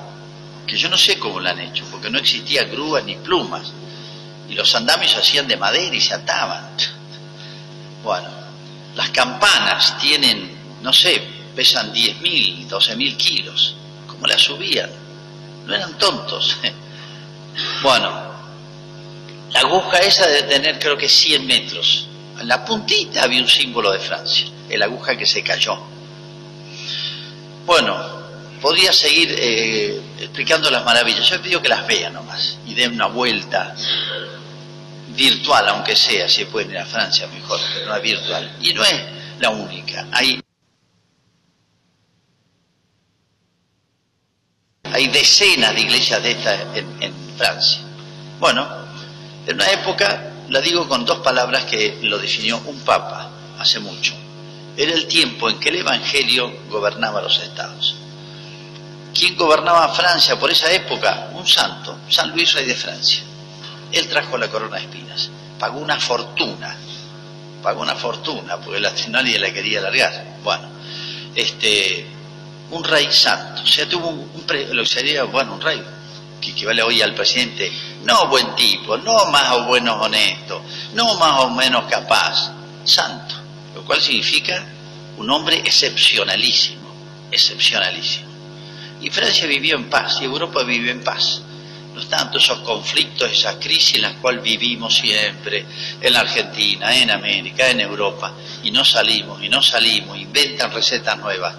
que 0.65 0.77
yo 0.77 0.89
no 0.89 0.97
sé 0.97 1.17
cómo 1.17 1.39
la 1.39 1.51
han 1.51 1.59
hecho, 1.59 1.85
porque 1.91 2.09
no 2.09 2.19
existía 2.19 2.63
grúa 2.65 3.01
ni 3.01 3.15
plumas, 3.15 3.71
y 4.49 4.53
los 4.53 4.73
andamios 4.75 5.11
se 5.11 5.19
hacían 5.19 5.47
de 5.47 5.57
madera 5.57 5.95
y 5.95 6.01
se 6.01 6.13
ataban. 6.13 6.71
Bueno, 8.03 8.29
las 8.95 9.09
campanas 9.09 9.97
tienen, 9.97 10.79
no 10.81 10.93
sé, 10.93 11.21
pesan 11.53 11.91
10.000, 11.93 12.69
12.000 12.69 13.17
kilos. 13.17 13.75
¿Cómo 14.05 14.27
las 14.27 14.41
subían? 14.41 14.89
No 15.65 15.75
eran 15.75 15.97
tontos. 15.97 16.55
Bueno, 17.81 18.27
la 19.51 19.59
aguja 19.61 19.99
esa 19.99 20.27
debe 20.27 20.43
tener 20.43 20.79
creo 20.79 20.97
que 20.97 21.09
100 21.09 21.45
metros. 21.45 22.07
En 22.39 22.47
la 22.47 22.63
puntita 22.63 23.23
había 23.23 23.41
un 23.41 23.47
símbolo 23.47 23.91
de 23.91 23.99
Francia, 23.99 24.47
el 24.69 24.81
aguja 24.83 25.17
que 25.17 25.25
se 25.25 25.41
cayó. 25.41 25.79
Bueno, 27.65 27.97
podría 28.61 28.93
seguir 28.93 29.35
eh, 29.37 30.01
explicando 30.19 30.69
las 30.69 30.85
maravillas. 30.85 31.27
Yo 31.27 31.35
he 31.35 31.39
pedido 31.39 31.61
que 31.61 31.69
las 31.69 31.85
vean 31.87 32.13
nomás 32.13 32.57
y 32.67 32.75
den 32.75 32.93
una 32.93 33.07
vuelta 33.07 33.75
virtual, 35.09 35.67
aunque 35.69 35.95
sea, 35.95 36.29
si 36.29 36.45
pueden 36.45 36.71
ir 36.71 36.77
a 36.77 36.85
Francia 36.85 37.27
mejor, 37.27 37.59
pero 37.73 37.87
no 37.87 37.95
es 37.95 38.03
virtual. 38.03 38.57
Y 38.61 38.73
no 38.73 38.83
es 38.83 39.01
la 39.39 39.49
única. 39.49 40.07
Hay, 40.11 40.39
hay 44.83 45.07
decenas 45.07 45.73
de 45.73 45.81
iglesias 45.81 46.21
de 46.21 46.31
estas 46.31 46.77
en, 46.77 47.01
en 47.01 47.26
Francia. 47.37 47.81
Bueno, 48.39 48.67
en 49.45 49.55
una 49.55 49.71
época, 49.71 50.31
la 50.49 50.59
digo 50.61 50.87
con 50.87 51.05
dos 51.05 51.19
palabras 51.19 51.65
que 51.65 51.99
lo 52.03 52.17
definió 52.17 52.61
un 52.65 52.79
papa 52.79 53.29
hace 53.59 53.79
mucho. 53.79 54.13
Era 54.75 54.93
el 54.93 55.07
tiempo 55.07 55.49
en 55.49 55.59
que 55.59 55.69
el 55.69 55.77
Evangelio 55.77 56.51
gobernaba 56.69 57.21
los 57.21 57.39
estados. 57.39 57.95
¿Quién 59.13 59.35
gobernaba 59.35 59.89
Francia 59.89 60.37
por 60.37 60.51
esa 60.51 60.71
época? 60.71 61.29
Un 61.33 61.47
santo, 61.47 61.97
San 62.09 62.31
Luis 62.31 62.53
Rey 62.53 62.65
de 62.65 62.75
Francia. 62.75 63.23
Él 63.91 64.07
trajo 64.07 64.37
la 64.37 64.49
corona 64.49 64.77
de 64.77 64.83
espinas, 64.83 65.29
pagó 65.57 65.79
una 65.79 65.99
fortuna, 65.99 66.75
pagó 67.63 67.81
una 67.81 67.95
fortuna, 67.95 68.57
porque 68.57 68.79
la, 68.79 68.91
nadie 69.09 69.39
la 69.39 69.51
quería 69.51 69.81
largar. 69.81 70.37
Bueno, 70.43 70.69
este, 71.33 72.05
un 72.69 72.83
rey 72.83 73.11
santo, 73.11 73.63
o 73.63 73.65
sea, 73.65 73.87
tuvo 73.87 74.09
un, 74.09 74.45
lo 74.71 74.83
que 74.83 74.89
sería, 74.89 75.23
bueno, 75.23 75.53
un 75.53 75.61
rey, 75.61 75.83
que 76.41 76.51
equivale 76.51 76.83
hoy 76.83 77.01
al 77.01 77.13
presidente, 77.13 77.71
no 78.03 78.27
buen 78.27 78.55
tipo, 78.55 78.97
no 78.97 79.25
más 79.31 79.51
o 79.53 79.71
menos 79.71 80.05
honesto, 80.05 80.61
no 80.93 81.15
más 81.15 81.41
o 81.41 81.49
menos 81.51 81.85
capaz, 81.85 82.51
santo, 82.83 83.35
lo 83.75 83.83
cual 83.83 84.01
significa 84.01 84.65
un 85.17 85.29
hombre 85.29 85.57
excepcionalísimo, 85.57 86.89
excepcionalísimo. 87.31 88.27
Y 89.01 89.09
Francia 89.09 89.47
vivió 89.47 89.75
en 89.75 89.89
paz, 89.89 90.19
y 90.21 90.25
Europa 90.25 90.63
vivió 90.63 90.91
en 90.91 91.03
paz 91.03 91.41
no 91.97 92.07
tanto 92.07 92.37
esos 92.37 92.59
conflictos, 92.59 93.31
esas 93.31 93.55
crisis 93.55 93.95
en 93.95 94.03
las 94.03 94.13
cuales 94.17 94.43
vivimos 94.43 94.95
siempre, 94.95 95.65
en 95.99 96.13
la 96.13 96.19
Argentina, 96.19 96.95
en 96.95 97.09
América, 97.09 97.69
en 97.69 97.81
Europa, 97.81 98.33
y 98.63 98.69
no 98.69 98.85
salimos, 98.85 99.43
y 99.43 99.49
no 99.49 99.63
salimos, 99.63 100.15
inventan 100.15 100.71
recetas 100.71 101.17
nuevas. 101.17 101.55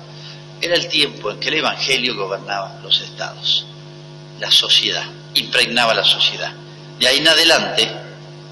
Era 0.60 0.76
el 0.76 0.86
tiempo 0.88 1.32
en 1.32 1.40
que 1.40 1.48
el 1.48 1.54
Evangelio 1.54 2.14
gobernaba 2.14 2.78
los 2.82 3.00
estados, 3.00 3.66
la 4.40 4.50
sociedad, 4.50 5.04
impregnaba 5.34 5.94
la 5.94 6.04
sociedad. 6.04 6.52
De 6.98 7.06
ahí 7.06 7.18
en 7.18 7.28
adelante 7.28 7.88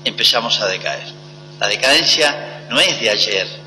empezamos 0.04 0.60
a 0.60 0.68
decaer. 0.68 1.06
La 1.58 1.68
decadencia 1.68 2.66
no 2.70 2.78
es 2.80 3.00
de 3.00 3.10
ayer. 3.10 3.66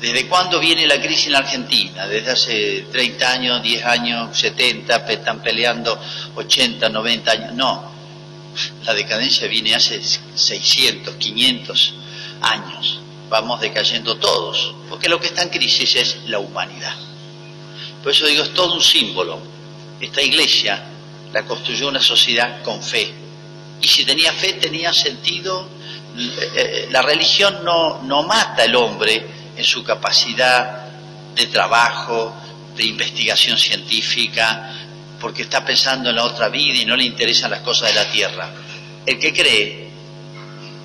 ¿Desde 0.00 0.26
cuándo 0.26 0.58
viene 0.58 0.86
la 0.86 1.00
crisis 1.00 1.26
en 1.26 1.32
la 1.32 1.38
Argentina? 1.40 2.06
Desde 2.06 2.30
hace 2.30 2.86
30 2.90 3.32
años, 3.32 3.62
10 3.62 3.84
años, 3.84 4.38
70, 4.38 4.96
están 4.96 5.42
peleando 5.42 6.00
80, 6.36 6.88
90 6.88 7.30
años. 7.30 7.52
No, 7.52 7.92
la 8.84 8.94
decadencia 8.94 9.46
viene 9.46 9.74
hace 9.74 10.00
600, 10.02 11.14
500 11.16 11.94
años. 12.40 13.00
Vamos 13.28 13.60
decayendo 13.60 14.16
todos, 14.16 14.74
porque 14.88 15.08
lo 15.08 15.20
que 15.20 15.28
está 15.28 15.42
en 15.42 15.50
crisis 15.50 15.94
es 15.96 16.16
la 16.26 16.38
humanidad. 16.38 16.94
Por 18.02 18.12
eso 18.12 18.26
digo, 18.26 18.42
es 18.42 18.54
todo 18.54 18.74
un 18.74 18.82
símbolo. 18.82 19.38
Esta 20.00 20.22
iglesia 20.22 20.82
la 21.32 21.44
construyó 21.44 21.88
una 21.88 22.00
sociedad 22.00 22.62
con 22.62 22.82
fe. 22.82 23.12
Y 23.80 23.88
si 23.88 24.04
tenía 24.04 24.32
fe, 24.32 24.54
tenía 24.54 24.92
sentido. 24.92 25.68
Eh, 26.16 26.50
eh, 26.54 26.88
la 26.90 27.02
religión 27.02 27.64
no, 27.64 28.02
no 28.02 28.22
mata 28.24 28.64
al 28.64 28.74
hombre 28.74 29.26
en 29.56 29.64
su 29.64 29.82
capacidad 29.84 30.84
de 31.34 31.46
trabajo, 31.46 32.34
de 32.76 32.84
investigación 32.84 33.58
científica, 33.58 34.74
porque 35.20 35.42
está 35.42 35.64
pensando 35.64 36.10
en 36.10 36.16
la 36.16 36.24
otra 36.24 36.48
vida 36.48 36.80
y 36.80 36.84
no 36.84 36.96
le 36.96 37.04
interesan 37.04 37.50
las 37.50 37.60
cosas 37.60 37.88
de 37.88 37.94
la 37.94 38.10
tierra. 38.10 38.50
El 39.06 39.18
que 39.18 39.32
cree 39.32 39.90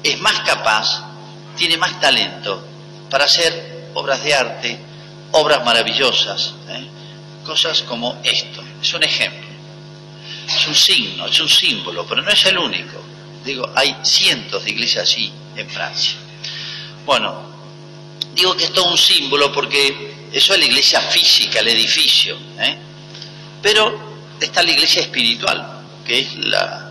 es 0.04 0.20
más 0.20 0.42
capaz, 0.42 1.04
tiene 1.56 1.78
más 1.78 2.00
talento 2.00 2.64
para 3.10 3.26
hacer 3.26 3.90
obras 3.94 4.24
de 4.24 4.34
arte, 4.34 4.80
obras 5.32 5.64
maravillosas, 5.66 6.54
¿eh? 6.70 6.88
cosas 7.46 7.82
como 7.84 8.20
esto. 8.24 8.62
Es 8.82 8.94
un 8.94 9.04
ejemplo, 9.04 9.45
es 10.48 10.68
un 10.68 10.76
signo, 10.76 11.28
es 11.28 11.40
un 11.40 11.50
símbolo, 11.50 12.06
pero 12.06 12.22
no 12.22 12.30
es 12.32 12.46
el 12.46 12.58
único. 12.58 13.02
Digo, 13.44 13.70
hay 13.76 13.96
cientos 14.04 14.64
de 14.64 14.72
iglesias 14.72 15.10
así 15.10 15.32
en 15.56 15.70
Francia. 15.70 16.18
Bueno, 17.06 17.42
digo 18.34 18.56
que 18.56 18.66
es 18.66 18.74
todo 18.74 18.92
un 18.92 18.98
símbolo 18.98 19.52
porque 19.52 20.16
eso 20.32 20.54
es 20.54 20.60
la 20.60 20.66
iglesia 20.66 21.00
física, 21.02 21.60
el 21.60 21.70
edificio. 21.70 22.38
¿eh? 22.60 22.76
Pero 23.62 24.36
está 24.40 24.64
la 24.64 24.72
iglesia 24.72 25.02
espiritual, 25.02 25.84
que 26.06 26.20
es 26.20 26.36
la, 26.36 26.82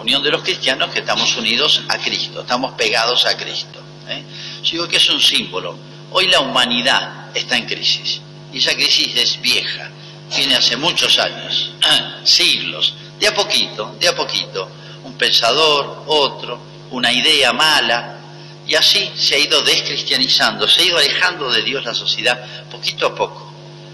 unión 0.00 0.22
de 0.22 0.30
los 0.30 0.42
cristianos 0.42 0.90
que 0.92 1.00
estamos 1.00 1.36
unidos 1.36 1.82
a 1.88 1.98
Cristo, 1.98 2.42
estamos 2.42 2.72
pegados 2.74 3.26
a 3.26 3.36
Cristo. 3.36 3.80
¿eh? 4.08 4.22
Digo 4.70 4.88
que 4.88 4.96
es 4.98 5.10
un 5.10 5.20
símbolo. 5.20 5.76
Hoy 6.12 6.28
la 6.28 6.40
humanidad 6.40 7.36
está 7.36 7.56
en 7.56 7.66
crisis 7.66 8.20
y 8.52 8.58
esa 8.58 8.74
crisis 8.74 9.14
es 9.16 9.40
vieja, 9.40 9.90
viene 10.36 10.56
hace 10.56 10.76
muchos 10.76 11.18
años, 11.18 11.72
siglos, 12.24 12.94
de 13.18 13.28
a 13.28 13.34
poquito, 13.34 13.96
de 13.98 14.08
a 14.08 14.14
poquito, 14.14 14.68
un 15.04 15.14
pensador, 15.14 16.04
otro, 16.06 16.60
una 16.90 17.12
idea 17.12 17.52
mala, 17.52 18.16
y 18.66 18.74
así 18.74 19.10
se 19.16 19.34
ha 19.34 19.38
ido 19.38 19.62
descristianizando, 19.62 20.68
se 20.68 20.82
ha 20.82 20.84
ido 20.84 20.98
alejando 20.98 21.50
de 21.50 21.62
Dios 21.62 21.84
la 21.84 21.94
sociedad 21.94 22.64
poquito 22.70 23.06
a 23.06 23.14
poco 23.14 23.50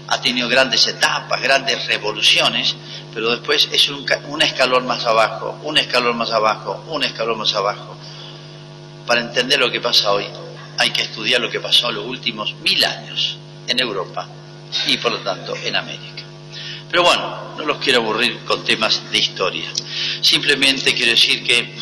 ha 0.07 0.21
tenido 0.21 0.47
grandes 0.47 0.87
etapas, 0.87 1.41
grandes 1.41 1.85
revoluciones, 1.85 2.75
pero 3.13 3.31
después 3.31 3.67
es 3.71 3.89
un, 3.89 4.41
escalón 4.41 4.87
más 4.87 5.05
abajo, 5.05 5.59
un 5.63 5.77
escalón 5.77 6.17
más 6.17 6.31
abajo, 6.31 6.85
un 6.87 7.03
escalón 7.03 7.39
más 7.39 7.53
abajo. 7.53 7.95
Para 9.05 9.21
entender 9.21 9.59
lo 9.59 9.69
que 9.69 9.81
pasa 9.81 10.11
hoy, 10.11 10.25
hay 10.77 10.91
que 10.91 11.03
estudiar 11.03 11.41
lo 11.41 11.49
que 11.49 11.59
pasó 11.59 11.89
en 11.89 11.95
los 11.95 12.05
últimos 12.05 12.53
mil 12.55 12.83
años 12.85 13.37
en 13.67 13.79
Europa 13.79 14.27
y 14.85 14.97
por 14.97 15.11
lo 15.11 15.19
tanto 15.19 15.55
en 15.55 15.75
América. 15.75 16.16
Pero 16.89 17.03
bueno, 17.03 17.55
no 17.57 17.65
los 17.65 17.77
quiero 17.77 17.99
aburrir 17.99 18.39
con 18.45 18.63
temas 18.63 19.01
de 19.11 19.17
historia. 19.17 19.69
Simplemente 20.21 20.93
quiero 20.93 21.11
decir 21.11 21.43
que 21.43 21.75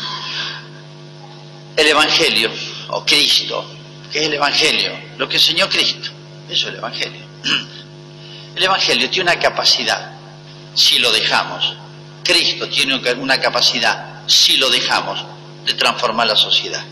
el 1.76 1.86
Evangelio, 1.86 2.50
o 2.88 3.04
Cristo, 3.04 3.70
¿qué 4.12 4.20
es 4.20 4.26
el 4.26 4.34
Evangelio? 4.34 4.98
Lo 5.18 5.28
que 5.28 5.36
enseñó 5.36 5.68
Cristo, 5.68 6.10
eso 6.48 6.66
es 6.66 6.72
el 6.72 6.76
Evangelio. 6.76 7.20
El 8.54 8.62
Evangelio 8.62 9.10
tiene 9.10 9.30
una 9.30 9.38
capacidad, 9.38 10.12
si 10.74 10.98
lo 10.98 11.12
dejamos, 11.12 11.76
Cristo 12.24 12.68
tiene 12.68 13.00
una 13.18 13.38
capacidad, 13.38 14.22
si 14.26 14.56
lo 14.56 14.68
dejamos, 14.70 15.22
de 15.64 15.74
transformar 15.74 16.26
la 16.26 16.36
sociedad. 16.36 16.82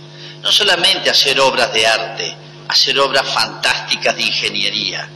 No 0.43 0.53
solamente 0.53 1.11
hacer 1.11 1.41
obras 1.41 1.73
de 1.73 1.87
arte, 1.87 2.37
hacer 2.69 2.99
obras 3.01 3.27
fantásticas 3.33 4.15
de 4.15 4.23
ingeniería, 4.23 5.09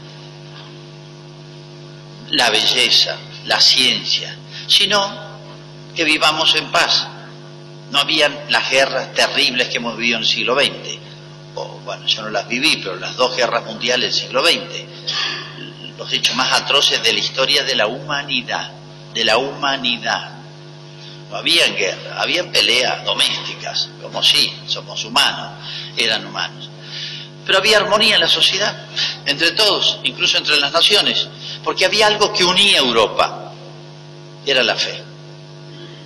la 2.31 2.49
belleza, 2.49 3.17
la 3.45 3.59
ciencia, 3.59 4.35
sino 4.67 5.29
que 5.95 6.03
vivamos 6.03 6.55
en 6.55 6.71
paz. 6.71 7.07
No 7.91 7.99
habían 7.99 8.37
las 8.49 8.69
guerras 8.69 9.13
terribles 9.13 9.67
que 9.69 9.77
hemos 9.77 9.97
vivido 9.97 10.17
en 10.17 10.23
el 10.23 10.29
siglo 10.29 10.55
XX. 10.55 10.99
O, 11.55 11.79
bueno, 11.83 12.05
yo 12.05 12.21
no 12.21 12.29
las 12.29 12.47
viví, 12.47 12.77
pero 12.77 12.95
las 12.95 13.15
dos 13.15 13.35
guerras 13.35 13.65
mundiales 13.65 14.13
del 14.13 14.21
siglo 14.21 14.45
XX 14.45 14.89
los 15.99 16.13
hechos 16.13 16.35
más 16.35 16.51
atroces 16.53 17.03
de 17.03 17.11
la 17.11 17.19
historia 17.19 17.63
de 17.63 17.75
la 17.75 17.87
humanidad, 17.87 18.71
de 19.13 19.25
la 19.25 19.37
humanidad. 19.37 20.31
No 21.29 21.35
habían 21.35 21.75
guerra, 21.75 22.21
habían 22.21 22.51
peleas 22.51 23.03
domésticas, 23.03 23.89
como 24.01 24.23
sí, 24.23 24.51
somos 24.65 25.03
humanos, 25.03 25.51
eran 25.97 26.25
humanos. 26.25 26.69
Pero 27.45 27.59
había 27.59 27.77
armonía 27.77 28.15
en 28.15 28.21
la 28.21 28.29
sociedad, 28.29 28.85
entre 29.25 29.51
todos, 29.51 29.99
incluso 30.03 30.37
entre 30.37 30.57
las 30.57 30.71
naciones, 30.71 31.27
porque 31.63 31.85
había 31.85 32.07
algo 32.07 32.31
que 32.33 32.43
unía 32.43 32.79
a 32.79 32.83
Europa, 32.83 33.51
era 34.45 34.63
la 34.63 34.75
fe. 34.75 35.03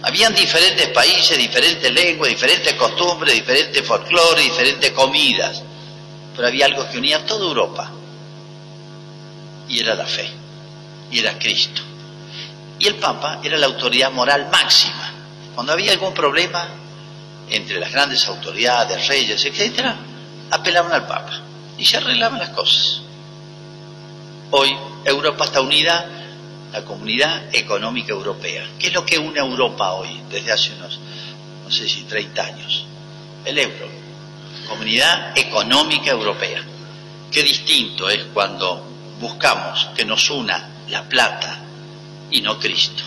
Habían 0.04 0.36
diferentes 0.36 0.90
países, 0.90 1.38
diferentes 1.38 1.92
lenguas, 1.92 2.30
diferentes 2.30 2.74
costumbres, 2.74 3.34
diferentes 3.34 3.86
folclore, 3.86 4.42
diferentes 4.42 4.92
comidas, 4.92 5.64
pero 6.36 6.48
había 6.48 6.66
algo 6.66 6.90
que 6.90 6.98
unía 6.98 7.18
a 7.18 7.26
toda 7.26 7.46
Europa, 7.46 7.92
y 9.70 9.80
era 9.80 9.96
la 9.96 10.06
fe, 10.06 10.30
y 11.10 11.20
era 11.20 11.38
Cristo. 11.40 11.82
Y 12.80 12.88
el 12.88 12.96
Papa 12.96 13.40
era 13.44 13.58
la 13.58 13.68
autoridad 13.68 14.12
moral 14.12 14.50
máxima. 14.52 15.14
Cuando 15.56 15.72
había 15.72 15.94
algún 15.94 16.14
problema 16.14 16.68
entre 17.50 17.80
las 17.80 17.92
grandes 17.92 18.28
autoridades, 18.28 19.08
reyes, 19.08 19.46
etc., 19.46 19.86
apelaban 20.52 20.92
al 20.92 21.08
Papa 21.08 21.40
y 21.78 21.86
se 21.86 21.98
arreglaban 21.98 22.40
las 22.40 22.50
cosas. 22.50 23.03
Hoy 24.56 24.78
Europa 25.04 25.46
está 25.46 25.62
unida 25.62 26.06
la 26.72 26.86
Comunidad 26.86 27.56
Económica 27.56 28.14
Europea. 28.14 28.64
¿Qué 28.78 28.90
es 28.90 28.94
lo 28.94 29.04
que 29.04 29.18
une 29.18 29.40
a 29.40 29.44
Europa 29.44 29.94
hoy, 29.94 30.22
desde 30.30 30.52
hace 30.52 30.74
unos, 30.74 31.00
no 31.64 31.72
sé 31.72 31.90
si 31.90 32.04
30 32.04 32.46
años? 32.46 32.86
El 33.46 33.58
euro, 33.58 33.88
Comunidad 34.70 35.36
Económica 35.36 36.12
Europea. 36.12 36.64
Qué 37.32 37.42
distinto 37.42 38.08
es 38.12 38.26
cuando 38.26 38.86
buscamos 39.20 39.90
que 39.96 40.06
nos 40.06 40.30
una 40.30 40.70
la 40.88 41.02
plata 41.10 41.60
y 42.30 42.40
no 42.42 42.60
Cristo. 42.60 43.02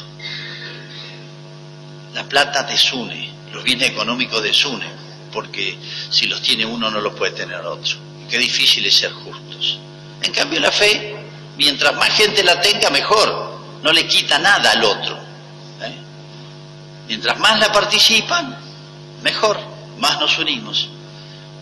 La 2.13 2.25
plata 2.25 2.65
desune, 2.65 3.31
los 3.53 3.63
bienes 3.63 3.91
económicos 3.91 4.43
desunen, 4.43 4.91
porque 5.33 5.79
si 6.11 6.27
los 6.27 6.43
tiene 6.43 6.67
uno 6.67 6.91
no 6.91 7.01
los 7.01 7.15
puede 7.15 7.37
tener 7.37 7.61
otro. 7.61 7.99
Qué 8.29 8.37
difícil 8.37 8.85
es 8.85 8.97
ser 8.97 9.13
justos. 9.13 9.79
En 10.23 10.33
cambio 10.33 10.59
la 10.59 10.73
fe, 10.73 11.16
mientras 11.57 11.95
más 11.97 12.11
gente 12.11 12.43
la 12.43 12.61
tenga, 12.61 12.91
mejor. 12.91 13.57
No 13.83 13.93
le 13.93 14.07
quita 14.07 14.39
nada 14.39 14.73
al 14.73 14.85
otro. 14.85 15.17
¿eh? 15.83 15.95
Mientras 17.09 17.39
más 17.39 17.59
la 17.61 17.73
participan, 17.73 18.57
mejor, 19.23 19.59
más 19.99 20.19
nos 20.19 20.39
unimos. 20.39 20.89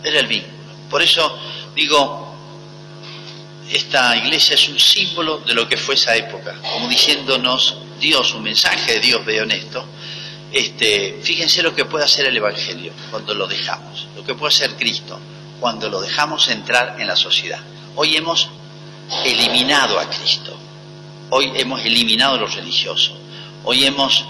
Era 0.03 0.19
el 0.19 0.27
vínculo. 0.27 0.55
Por 0.89 1.01
eso 1.01 1.37
digo, 1.75 2.35
esta 3.69 4.15
iglesia 4.15 4.55
es 4.55 4.69
un 4.69 4.79
símbolo 4.79 5.39
de 5.39 5.53
lo 5.53 5.67
que 5.67 5.77
fue 5.77 5.95
esa 5.95 6.15
época, 6.15 6.55
como 6.73 6.87
diciéndonos 6.87 7.77
Dios, 7.99 8.33
un 8.33 8.43
mensaje 8.43 8.93
de 8.93 8.99
Dios, 8.99 9.25
veo 9.25 9.45
esto. 9.45 9.85
Este, 10.51 11.19
fíjense 11.21 11.61
lo 11.63 11.75
que 11.75 11.85
puede 11.85 12.05
hacer 12.05 12.27
el 12.27 12.37
Evangelio 12.37 12.93
cuando 13.11 13.33
lo 13.33 13.47
dejamos, 13.47 14.07
lo 14.15 14.23
que 14.23 14.35
puede 14.35 14.53
hacer 14.53 14.75
Cristo 14.75 15.19
cuando 15.59 15.89
lo 15.89 16.01
dejamos 16.01 16.47
entrar 16.49 16.95
en 16.99 17.07
la 17.07 17.15
sociedad. 17.15 17.59
Hoy 17.95 18.15
hemos 18.15 18.49
eliminado 19.23 19.99
a 19.99 20.09
Cristo, 20.09 20.57
hoy 21.29 21.51
hemos 21.55 21.83
eliminado 21.83 22.35
a 22.35 22.37
los 22.39 22.55
religiosos, 22.55 23.15
hoy 23.63 23.85
hemos, 23.85 24.25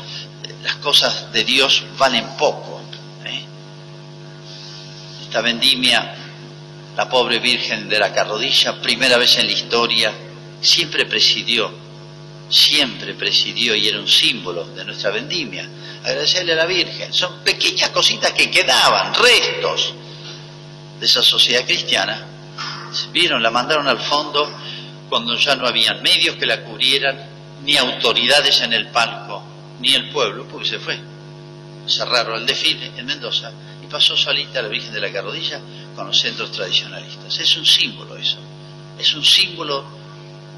las 0.63 0.75
cosas 0.75 1.31
de 1.31 1.43
Dios 1.43 1.83
valen 1.97 2.25
poco. 2.37 2.81
¿eh? 3.25 3.45
Esta 5.23 5.41
vendimia 5.41 6.15
la 6.95 7.09
pobre 7.09 7.39
Virgen 7.39 7.89
de 7.89 7.99
la 7.99 8.13
Carrodilla, 8.13 8.81
primera 8.81 9.17
vez 9.17 9.37
en 9.37 9.47
la 9.47 9.51
historia, 9.51 10.13
siempre 10.61 11.05
presidió 11.05 11.85
siempre 12.49 13.13
presidió 13.13 13.75
y 13.75 13.87
era 13.87 13.99
un 13.99 14.07
símbolo 14.07 14.65
de 14.65 14.85
nuestra 14.85 15.11
vendimia. 15.11 15.67
Agradecerle 16.03 16.53
a 16.53 16.57
la 16.57 16.65
Virgen. 16.65 17.11
Son 17.13 17.39
pequeñas 17.39 17.89
cositas 17.89 18.31
que 18.33 18.51
quedaban, 18.51 19.13
restos 19.13 19.93
de 20.99 21.05
esa 21.05 21.21
sociedad 21.21 21.65
cristiana. 21.65 22.25
Vieron, 23.11 23.41
la 23.41 23.51
mandaron 23.51 23.87
al 23.87 23.99
fondo 23.99 24.49
cuando 25.09 25.35
ya 25.37 25.55
no 25.55 25.67
habían 25.67 26.01
medios 26.01 26.35
que 26.35 26.45
la 26.45 26.61
cubrieran, 26.61 27.17
ni 27.63 27.77
autoridades 27.77 28.61
en 28.61 28.73
el 28.73 28.87
palco, 28.87 29.43
ni 29.79 29.93
el 29.93 30.09
pueblo, 30.09 30.47
porque 30.47 30.67
se 30.67 30.79
fue. 30.79 30.99
Cerraron 31.87 32.39
el 32.39 32.45
desfile 32.45 32.91
en 32.97 33.05
Mendoza 33.05 33.51
y 33.83 33.87
pasó 33.87 34.17
solita 34.17 34.61
la 34.61 34.67
Virgen 34.67 34.93
de 34.93 35.01
la 35.01 35.11
Carrodilla 35.11 35.59
con 35.95 36.07
los 36.07 36.19
centros 36.19 36.51
tradicionalistas. 36.51 37.39
Es 37.39 37.57
un 37.57 37.65
símbolo 37.65 38.17
eso, 38.17 38.37
es 38.97 39.13
un 39.13 39.23
símbolo 39.23 39.85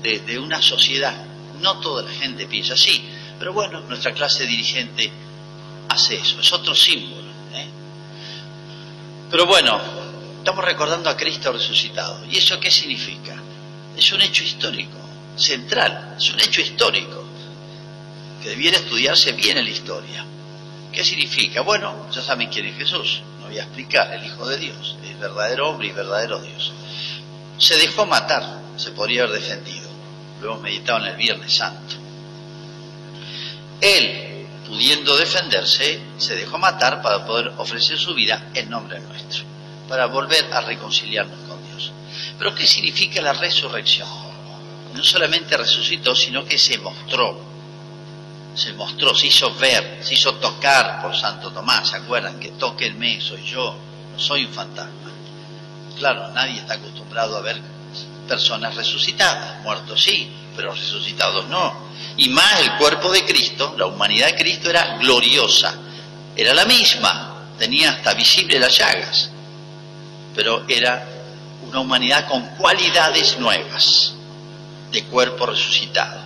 de, 0.01 0.39
una 0.39 0.61
sociedad. 0.61 1.25
No 1.61 1.79
toda 1.79 2.03
la 2.03 2.11
gente 2.11 2.45
piensa 2.47 2.73
así, 2.73 3.03
pero 3.39 3.53
bueno, 3.53 3.81
nuestra 3.81 4.13
clase 4.13 4.45
dirigente 4.45 5.11
hace 5.89 6.15
eso, 6.15 6.39
es 6.39 6.53
otro 6.53 6.73
símbolo. 6.75 7.27
¿eh? 7.53 7.67
Pero 9.29 9.45
bueno, 9.45 9.96
estamos 10.47 10.63
recordando 10.63 11.09
a 11.09 11.17
Cristo 11.17 11.51
resucitado. 11.51 12.23
¿Y 12.31 12.37
eso 12.37 12.57
qué 12.57 12.71
significa? 12.71 13.35
Es 13.97 14.13
un 14.13 14.21
hecho 14.21 14.45
histórico, 14.45 14.97
central, 15.35 16.15
es 16.17 16.29
un 16.31 16.39
hecho 16.39 16.61
histórico, 16.61 17.21
que 18.41 18.51
debiera 18.51 18.77
estudiarse 18.77 19.33
bien 19.33 19.57
en 19.57 19.65
la 19.65 19.71
historia. 19.71 20.25
¿Qué 20.89 21.03
significa? 21.03 21.63
Bueno, 21.63 22.09
ya 22.13 22.21
saben 22.21 22.47
quién 22.47 22.65
es 22.67 22.77
Jesús, 22.77 23.23
no 23.41 23.47
voy 23.47 23.59
a 23.59 23.63
explicar, 23.63 24.13
el 24.13 24.23
Hijo 24.23 24.47
de 24.47 24.57
Dios, 24.57 24.95
el 25.03 25.17
verdadero 25.17 25.69
hombre 25.69 25.89
y 25.89 25.91
verdadero 25.91 26.39
Dios. 26.39 26.71
Se 27.57 27.75
dejó 27.75 28.05
matar, 28.05 28.61
se 28.77 28.91
podría 28.91 29.23
haber 29.23 29.41
defendido, 29.41 29.89
lo 30.39 30.51
hemos 30.51 30.61
meditado 30.61 30.99
en 30.99 31.11
el 31.11 31.17
Viernes 31.17 31.53
Santo. 31.53 31.95
Él, 33.81 34.47
pudiendo 34.65 35.17
defenderse, 35.17 35.99
se 36.17 36.35
dejó 36.37 36.57
matar 36.57 37.01
para 37.01 37.25
poder 37.25 37.49
ofrecer 37.57 37.97
su 37.97 38.13
vida 38.13 38.49
en 38.53 38.69
nombre 38.69 39.01
nuestro, 39.01 39.43
para 39.87 40.05
volver 40.07 40.53
a 40.53 40.61
reconciliarnos 40.61 41.39
con 41.47 41.65
Dios. 41.67 41.91
Pero 42.37 42.53
¿qué 42.53 42.65
significa 42.65 43.21
la 43.21 43.33
resurrección? 43.33 44.07
No 44.93 45.03
solamente 45.03 45.55
resucitó, 45.57 46.15
sino 46.15 46.45
que 46.45 46.57
se 46.57 46.77
mostró, 46.79 47.39
se 48.55 48.73
mostró, 48.73 49.13
se 49.13 49.27
hizo 49.27 49.53
ver, 49.55 49.99
se 50.01 50.15
hizo 50.15 50.33
tocar 50.35 51.01
por 51.01 51.15
Santo 51.15 51.51
Tomás. 51.51 51.89
¿Se 51.89 51.97
acuerdan? 51.97 52.39
Que 52.39 52.49
tóquenme, 52.49 53.21
soy 53.21 53.45
yo, 53.45 53.75
no 54.11 54.19
soy 54.19 54.45
un 54.45 54.53
fantasma. 54.53 55.11
Claro, 55.97 56.29
nadie 56.29 56.59
está 56.59 56.75
acostumbrado 56.75 57.37
a 57.37 57.41
ver 57.41 57.61
personas 58.27 58.75
resucitadas, 58.75 59.61
muertos 59.63 60.03
sí, 60.03 60.29
pero 60.55 60.73
resucitados 60.73 61.47
no. 61.47 61.87
Y 62.17 62.29
más 62.29 62.59
el 62.61 62.75
cuerpo 62.77 63.11
de 63.11 63.25
Cristo, 63.25 63.75
la 63.77 63.85
humanidad 63.85 64.27
de 64.27 64.35
Cristo 64.35 64.69
era 64.69 64.97
gloriosa, 64.97 65.73
era 66.35 66.53
la 66.53 66.65
misma, 66.65 67.53
tenía 67.57 67.91
hasta 67.91 68.13
visible 68.13 68.59
las 68.59 68.77
llagas, 68.77 69.29
pero 70.37 70.63
era 70.67 71.03
una 71.67 71.79
humanidad 71.79 72.27
con 72.27 72.41
cualidades 72.57 73.39
nuevas 73.39 74.13
de 74.91 75.03
cuerpo 75.05 75.47
resucitado. 75.47 76.21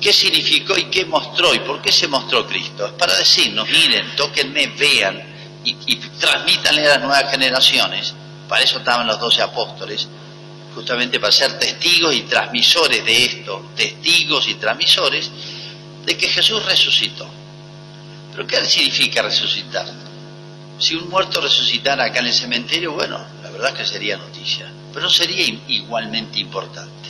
¿Qué 0.00 0.12
significó 0.12 0.76
y 0.76 0.86
qué 0.86 1.06
mostró 1.06 1.54
y 1.54 1.60
por 1.60 1.80
qué 1.80 1.92
se 1.92 2.08
mostró 2.08 2.44
Cristo? 2.48 2.84
Es 2.84 2.92
para 2.94 3.16
decirnos, 3.16 3.68
miren, 3.70 4.16
tóquenme, 4.16 4.66
vean 4.76 5.22
y, 5.64 5.76
y 5.86 5.96
transmítanle 6.18 6.84
a 6.84 6.98
las 6.98 7.00
nuevas 7.02 7.30
generaciones. 7.30 8.12
Para 8.48 8.62
eso 8.62 8.78
estaban 8.78 9.06
los 9.06 9.20
doce 9.20 9.40
apóstoles, 9.40 10.08
justamente 10.74 11.20
para 11.20 11.32
ser 11.32 11.56
testigos 11.60 12.12
y 12.12 12.22
transmisores 12.22 13.04
de 13.04 13.24
esto, 13.24 13.70
testigos 13.76 14.48
y 14.48 14.54
transmisores 14.54 15.30
de 16.04 16.16
que 16.16 16.28
Jesús 16.28 16.64
resucitó. 16.64 17.26
¿Pero 18.32 18.46
qué 18.48 18.66
significa 18.66 19.22
resucitar? 19.22 19.86
Si 20.78 20.94
un 20.94 21.08
muerto 21.08 21.40
resucitara 21.40 22.04
acá 22.04 22.20
en 22.20 22.26
el 22.26 22.34
cementerio, 22.34 22.92
bueno, 22.92 23.18
la 23.42 23.50
verdad 23.50 23.70
es 23.72 23.78
que 23.78 23.84
sería 23.86 24.16
noticia, 24.16 24.70
pero 24.92 25.08
sería 25.08 25.46
igualmente 25.68 26.38
importante. 26.38 27.08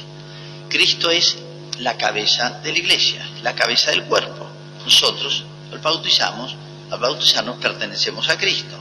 Cristo 0.69 1.11
es 1.11 1.37
la 1.79 1.97
cabeza 1.97 2.61
de 2.63 2.73
la 2.73 2.79
iglesia, 2.79 3.27
la 3.43 3.55
cabeza 3.55 3.91
del 3.91 4.05
cuerpo. 4.05 4.47
Nosotros, 4.85 5.45
al 5.73 5.79
bautizamos, 5.79 6.55
al 6.91 6.99
bautizarnos 6.99 7.57
pertenecemos 7.57 8.29
a 8.29 8.39
Cristo. 8.39 8.77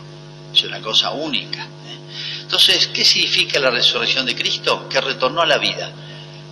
Es 0.54 0.64
una 0.64 0.80
cosa 0.82 1.12
única. 1.12 1.64
¿eh? 1.64 2.42
Entonces, 2.42 2.88
¿qué 2.88 3.04
significa 3.04 3.60
la 3.60 3.72
resurrección 3.72 4.26
de 4.26 4.36
Cristo? 4.36 4.88
Que 4.88 5.02
retornó 5.02 5.42
a 5.42 5.46
la 5.46 5.58
vida. 5.58 5.92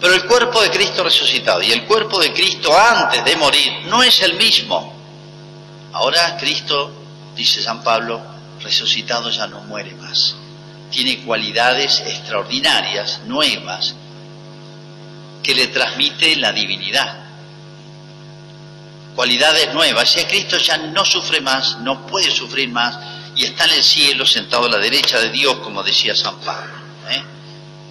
Pero 0.02 0.15
el 0.15 0.26
cuerpo 0.26 0.62
de 0.62 0.69
Cristo 0.69 1.04
resucitado 1.04 1.62
y 1.62 1.72
el 1.72 1.86
cuerpo 1.86 2.19
de 2.19 2.34
Cristo 2.34 2.78
antes 2.78 3.24
de 3.24 3.36
morir 3.38 3.72
no 3.86 4.04
es 4.04 4.22
el 4.22 4.34
mismo. 4.34 4.91
Ahora 5.93 6.36
Cristo, 6.38 7.02
dice 7.36 7.62
San 7.62 7.84
Pablo, 7.84 8.22
resucitado 8.62 9.30
ya 9.30 9.48
no 9.48 9.62
muere 9.62 9.93
más. 9.96 10.36
Tiene 10.89 11.19
cualidades 11.24 12.02
extraordinarias, 12.06 13.22
nuevas, 13.26 13.96
que 15.41 15.56
le 15.56 15.67
transmite 15.67 16.36
la 16.38 16.52
divinidad. 16.52 17.19
Cualidades 19.15 19.74
nuevas. 19.74 20.13
Ya 20.15 20.28
Cristo 20.28 20.58
ya 20.58 20.78
no 20.78 21.04
sufre 21.04 21.41
más, 21.41 21.80
no 21.80 22.08
puede 22.08 22.32
sufrir 22.32 22.69
más, 22.69 22.98
y 23.36 23.43
está 23.43 23.65
en 23.65 23.72
el 23.72 23.84
cielo 23.84 24.26
sentado 24.26 24.65
a 24.65 24.69
la 24.69 24.78
derecha 24.78 25.19
de 25.19 25.30
Dios, 25.30 25.58
como 25.58 25.84
decía 25.84 26.15
San 26.15 26.39
Pablo, 26.39 26.74
¿eh? 27.10 27.24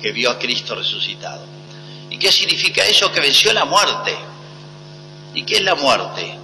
que 0.00 0.12
vio 0.12 0.30
a 0.30 0.38
Cristo 0.38 0.74
resucitado. 0.74 1.44
¿Y 2.10 2.18
qué 2.18 2.30
significa 2.30 2.84
eso? 2.84 3.10
Que 3.10 3.20
venció 3.20 3.52
la 3.52 3.64
muerte. 3.64 4.16
¿Y 5.34 5.44
qué 5.44 5.56
es 5.56 5.62
la 5.62 5.74
muerte? 5.74 6.38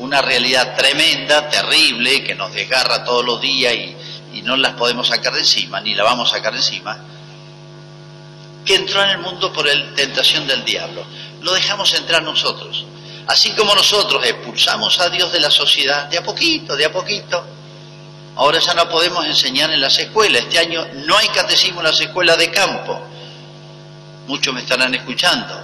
Una 0.00 0.20
realidad 0.22 0.76
tremenda, 0.76 1.48
terrible, 1.48 2.24
que 2.24 2.34
nos 2.34 2.52
desgarra 2.52 3.04
todos 3.04 3.24
los 3.24 3.40
días 3.40 3.74
y, 3.74 3.96
y 4.38 4.42
no 4.42 4.56
las 4.56 4.74
podemos 4.74 5.08
sacar 5.08 5.32
de 5.32 5.40
encima, 5.40 5.80
ni 5.80 5.94
la 5.94 6.04
vamos 6.04 6.32
a 6.32 6.36
sacar 6.36 6.52
de 6.52 6.58
encima, 6.58 6.98
que 8.64 8.74
entró 8.74 9.02
en 9.02 9.10
el 9.10 9.18
mundo 9.18 9.52
por 9.52 9.66
la 9.66 9.94
tentación 9.94 10.46
del 10.46 10.64
diablo. 10.64 11.04
Lo 11.42 11.52
dejamos 11.52 11.94
entrar 11.94 12.22
nosotros. 12.22 12.84
Así 13.26 13.50
como 13.52 13.74
nosotros 13.74 14.24
expulsamos 14.26 14.98
a 15.00 15.08
Dios 15.08 15.32
de 15.32 15.40
la 15.40 15.50
sociedad, 15.50 16.08
de 16.08 16.18
a 16.18 16.22
poquito, 16.22 16.76
de 16.76 16.84
a 16.84 16.92
poquito, 16.92 17.44
Ahora 18.36 18.58
ya 18.58 18.72
no 18.74 18.88
podemos 18.88 19.26
enseñar 19.26 19.70
en 19.70 19.80
las 19.80 19.98
escuelas. 19.98 20.42
Este 20.42 20.58
año 20.58 20.86
no 21.06 21.16
hay 21.16 21.28
catecismo 21.28 21.80
en 21.80 21.86
las 21.86 22.00
escuelas 22.00 22.38
de 22.38 22.50
campo. 22.50 22.98
Muchos 24.26 24.54
me 24.54 24.60
estarán 24.60 24.94
escuchando. 24.94 25.62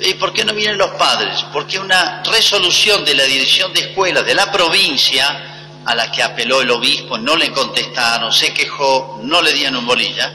¿Y 0.00 0.14
por 0.14 0.32
qué 0.32 0.44
no 0.44 0.52
vienen 0.52 0.78
los 0.78 0.90
padres? 0.92 1.44
Porque 1.52 1.78
una 1.78 2.22
resolución 2.22 3.04
de 3.04 3.14
la 3.14 3.24
dirección 3.24 3.72
de 3.72 3.80
escuelas 3.80 4.24
de 4.26 4.34
la 4.34 4.52
provincia 4.52 5.82
a 5.84 5.94
la 5.94 6.10
que 6.10 6.22
apeló 6.22 6.60
el 6.60 6.70
obispo 6.70 7.16
no 7.16 7.36
le 7.36 7.50
contestaron, 7.52 8.32
se 8.32 8.52
quejó, 8.52 9.20
no 9.22 9.40
le 9.40 9.52
dieron 9.52 9.76
un 9.76 9.86
bolilla. 9.86 10.32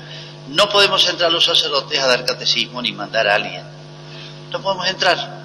No 0.49 0.67
podemos 0.69 1.07
entrar 1.07 1.31
los 1.31 1.45
sacerdotes 1.45 1.99
a 1.99 2.07
dar 2.07 2.25
catecismo 2.25 2.81
ni 2.81 2.91
mandar 2.91 3.27
a 3.27 3.35
alguien. 3.35 3.63
No 4.51 4.61
podemos 4.61 4.87
entrar. 4.87 5.41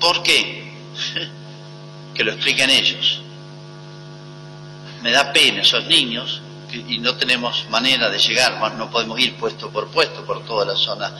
¿Por 0.00 0.22
qué? 0.22 0.72
que 2.14 2.24
lo 2.24 2.32
expliquen 2.32 2.70
ellos 2.70 3.22
me 5.02 5.10
da 5.12 5.32
pena 5.32 5.62
esos 5.62 5.86
niños 5.86 6.42
y 6.72 6.98
no 6.98 7.16
tenemos 7.16 7.66
manera 7.68 8.08
de 8.10 8.18
llegar, 8.18 8.60
no 8.74 8.90
podemos 8.90 9.18
ir 9.18 9.34
puesto 9.36 9.70
por 9.70 9.88
puesto 9.88 10.24
por 10.24 10.44
toda 10.44 10.64
la 10.64 10.76
zona 10.76 11.12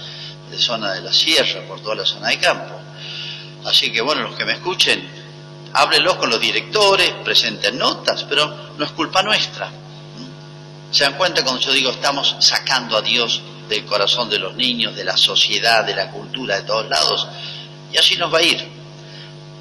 de 0.51 0.59
zona 0.59 0.93
de 0.93 1.01
la 1.03 1.13
sierra, 1.13 1.63
por 1.67 1.81
toda 1.81 1.97
la 1.97 2.05
zona 2.05 2.29
de 2.29 2.39
campo. 2.39 2.75
Así 3.65 3.93
que 3.93 4.01
bueno, 4.01 4.23
los 4.23 4.37
que 4.37 4.45
me 4.45 4.53
escuchen, 4.53 5.09
háblenlos 5.73 6.17
con 6.17 6.31
los 6.31 6.41
directores, 6.41 7.13
presenten 7.25 7.79
notas, 7.79 8.25
pero 8.25 8.73
no 8.77 8.85
es 8.85 8.91
culpa 8.93 9.23
nuestra. 9.23 9.71
¿Se 10.91 11.05
dan 11.05 11.15
cuenta 11.15 11.45
cuando 11.45 11.61
yo 11.61 11.73
digo 11.73 11.91
estamos 11.91 12.37
sacando 12.41 12.97
a 12.97 13.03
Dios 13.03 13.41
del 13.69 13.85
corazón 13.85 14.29
de 14.29 14.39
los 14.39 14.55
niños, 14.57 14.97
de 14.97 15.05
la 15.05 15.17
sociedad, 15.17 15.85
de 15.85 15.95
la 15.95 16.11
cultura, 16.11 16.57
de 16.57 16.63
todos 16.63 16.89
lados? 16.89 17.29
Y 17.93 17.97
así 17.97 18.17
nos 18.17 18.33
va 18.33 18.39
a 18.39 18.43
ir. 18.43 18.67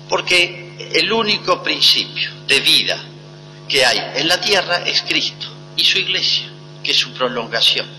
Porque 0.07 0.91
el 0.93 1.11
único 1.11 1.61
principio 1.61 2.31
de 2.47 2.59
vida 2.61 2.97
que 3.67 3.85
hay 3.85 3.99
en 4.15 4.27
la 4.27 4.41
tierra 4.41 4.77
es 4.85 5.03
Cristo 5.03 5.47
y 5.75 5.85
su 5.85 5.99
iglesia, 5.99 6.47
que 6.83 6.91
es 6.91 6.97
su 6.97 7.13
prolongación. 7.13 7.98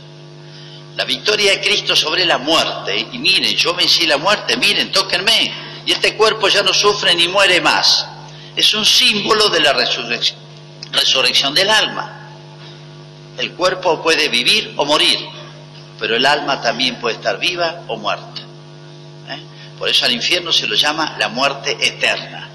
La 0.97 1.05
victoria 1.05 1.53
de 1.53 1.61
Cristo 1.61 1.95
sobre 1.97 2.25
la 2.25 2.39
muerte, 2.39 3.09
y 3.13 3.19
miren, 3.19 3.57
yo 3.57 3.75
vencí 3.75 4.07
la 4.07 4.19
muerte, 4.19 4.57
miren, 4.57 4.91
tóquenme, 4.91 5.53
y 5.87 5.93
este 5.93 6.15
cuerpo 6.15 6.49
ya 6.49 6.63
no 6.63 6.75
sufre 6.75 7.15
ni 7.15 7.29
muere 7.29 7.61
más. 7.61 8.07
Es 8.55 8.75
un 8.75 8.85
símbolo 8.85 9.49
de 9.49 9.61
la 9.61 9.73
resurrección, 9.73 10.39
resurrección 10.93 11.55
del 11.55 11.71
alma. 11.71 12.17
El 13.39 13.53
cuerpo 13.53 14.03
puede 14.03 14.29
vivir 14.29 14.75
o 14.77 14.85
morir, 14.85 15.19
pero 15.99 16.17
el 16.17 16.27
alma 16.27 16.61
también 16.61 16.97
puede 16.97 17.17
estar 17.17 17.39
viva 17.39 17.83
o 17.89 17.97
muerta. 17.97 18.43
¿eh? 19.29 19.41
Por 19.79 19.89
eso 19.89 20.05
al 20.05 20.13
infierno 20.13 20.53
se 20.53 20.67
lo 20.67 20.75
llama 20.75 21.17
la 21.19 21.29
muerte 21.29 21.77
eterna, 21.81 22.49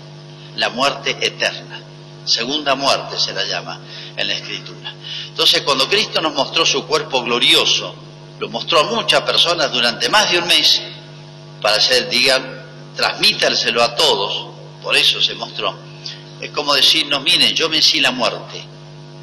la 0.55 0.69
muerte 0.69 1.17
eterna. 1.21 1.81
Segunda 2.25 2.75
muerte 2.75 3.17
se 3.17 3.33
la 3.33 3.43
llama 3.45 3.79
en 4.15 4.27
la 4.27 4.33
escritura. 4.33 4.93
Entonces 5.27 5.61
cuando 5.61 5.87
Cristo 5.87 6.21
nos 6.21 6.33
mostró 6.33 6.65
su 6.65 6.85
cuerpo 6.85 7.23
glorioso, 7.23 7.95
lo 8.39 8.49
mostró 8.49 8.79
a 8.79 8.83
muchas 8.83 9.21
personas 9.21 9.71
durante 9.71 10.09
más 10.09 10.31
de 10.31 10.39
un 10.39 10.47
mes 10.47 10.81
para 11.61 11.77
hacer, 11.77 12.09
digan, 12.09 12.63
transmítarselo 12.95 13.81
a 13.81 13.95
todos, 13.95 14.47
por 14.81 14.95
eso 14.95 15.21
se 15.21 15.33
mostró, 15.35 15.75
es 16.39 16.51
como 16.51 16.73
decirnos, 16.73 17.23
miren, 17.23 17.55
yo 17.55 17.69
vencí 17.69 17.99
la 17.99 18.11
muerte 18.11 18.63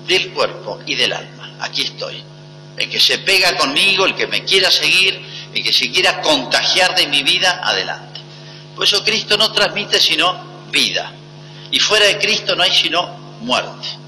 del 0.07 0.31
cuerpo 0.33 0.81
y 0.87 0.94
del 0.94 1.12
alma, 1.12 1.57
aquí 1.61 1.83
estoy. 1.83 2.22
El 2.77 2.88
que 2.88 2.98
se 2.98 3.18
pega 3.18 3.57
conmigo, 3.57 4.07
el 4.07 4.14
que 4.14 4.27
me 4.27 4.44
quiera 4.44 4.70
seguir, 4.70 5.20
el 5.53 5.62
que 5.62 5.72
se 5.72 5.90
quiera 5.90 6.20
contagiar 6.22 6.94
de 6.96 7.07
mi 7.07 7.22
vida, 7.22 7.61
adelante. 7.62 8.20
Por 8.75 8.87
eso 8.87 9.05
Cristo 9.05 9.37
no 9.37 9.53
transmite 9.53 10.01
sino 10.01 10.66
vida. 10.70 11.12
Y 11.70 11.79
fuera 11.79 12.07
de 12.07 12.18
Cristo 12.18 12.57
no 12.57 12.62
hay 12.62 12.72
sino 12.72 13.07
muerte. 13.40 14.01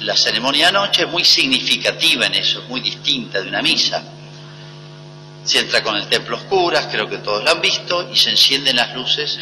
La 0.00 0.16
ceremonia 0.16 0.70
de 0.70 0.76
anoche 0.76 1.02
es 1.02 1.08
muy 1.08 1.24
significativa 1.24 2.26
en 2.26 2.34
eso, 2.34 2.62
muy 2.68 2.80
distinta 2.80 3.40
de 3.40 3.48
una 3.48 3.62
misa. 3.62 4.02
Se 5.44 5.58
entra 5.60 5.82
con 5.82 5.96
el 5.96 6.06
templo 6.08 6.36
oscuras, 6.36 6.88
creo 6.90 7.08
que 7.08 7.18
todos 7.18 7.42
lo 7.42 7.50
han 7.50 7.60
visto, 7.60 8.08
y 8.12 8.16
se 8.16 8.30
encienden 8.30 8.76
las 8.76 8.94
luces, 8.94 9.38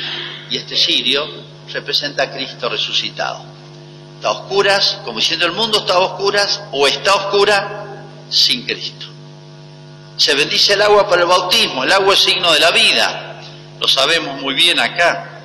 y 0.50 0.56
este 0.56 0.76
cirio 0.76 1.26
representa 1.72 2.24
a 2.24 2.30
Cristo 2.30 2.68
resucitado. 2.68 3.44
Está 4.16 4.28
a 4.28 4.32
oscuras, 4.32 4.98
como 5.04 5.18
diciendo 5.18 5.46
el 5.46 5.52
mundo 5.52 5.78
está 5.78 5.94
a 5.94 5.98
oscuras, 5.98 6.62
o 6.72 6.86
está 6.86 7.14
oscura 7.14 8.04
sin 8.30 8.64
Cristo. 8.64 9.06
Se 10.16 10.34
bendice 10.34 10.72
el 10.72 10.82
agua 10.82 11.08
para 11.08 11.22
el 11.22 11.28
bautismo, 11.28 11.84
el 11.84 11.92
agua 11.92 12.14
es 12.14 12.20
signo 12.20 12.50
de 12.52 12.60
la 12.60 12.70
vida, 12.70 13.40
lo 13.78 13.86
sabemos 13.86 14.40
muy 14.40 14.54
bien 14.54 14.80
acá, 14.80 15.42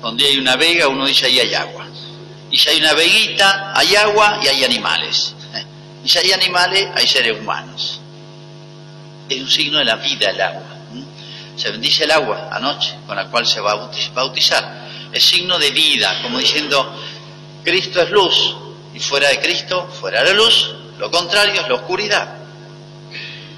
donde 0.00 0.26
hay 0.26 0.38
una 0.38 0.56
vega 0.56 0.88
uno 0.88 1.06
dice 1.06 1.26
ahí 1.26 1.40
hay 1.40 1.54
agua. 1.54 1.83
Y 2.54 2.56
si 2.56 2.68
hay 2.68 2.78
una 2.78 2.92
veguita, 2.92 3.72
hay 3.74 3.96
agua 3.96 4.38
y 4.40 4.46
hay 4.46 4.62
animales. 4.62 5.34
Y 6.04 6.08
si 6.08 6.18
hay 6.18 6.30
animales, 6.30 6.86
hay 6.94 7.04
seres 7.04 7.40
humanos. 7.40 7.98
Es 9.28 9.40
un 9.40 9.50
signo 9.50 9.78
de 9.80 9.84
la 9.84 9.96
vida 9.96 10.30
el 10.30 10.40
agua. 10.40 10.62
Se 11.56 11.72
bendice 11.72 12.04
el 12.04 12.12
agua 12.12 12.50
anoche 12.52 12.94
con 13.08 13.16
la 13.16 13.28
cual 13.28 13.44
se 13.44 13.60
va 13.60 13.72
a 13.72 13.90
bautizar. 14.14 14.86
Es 15.12 15.24
signo 15.24 15.58
de 15.58 15.72
vida, 15.72 16.22
como 16.22 16.38
diciendo, 16.38 16.96
Cristo 17.64 18.00
es 18.00 18.10
luz 18.10 18.54
y 18.94 19.00
fuera 19.00 19.30
de 19.30 19.40
Cristo, 19.40 19.88
fuera 19.88 20.22
la 20.22 20.32
luz, 20.32 20.76
lo 20.96 21.10
contrario 21.10 21.60
es 21.60 21.68
la 21.68 21.74
oscuridad. 21.74 22.36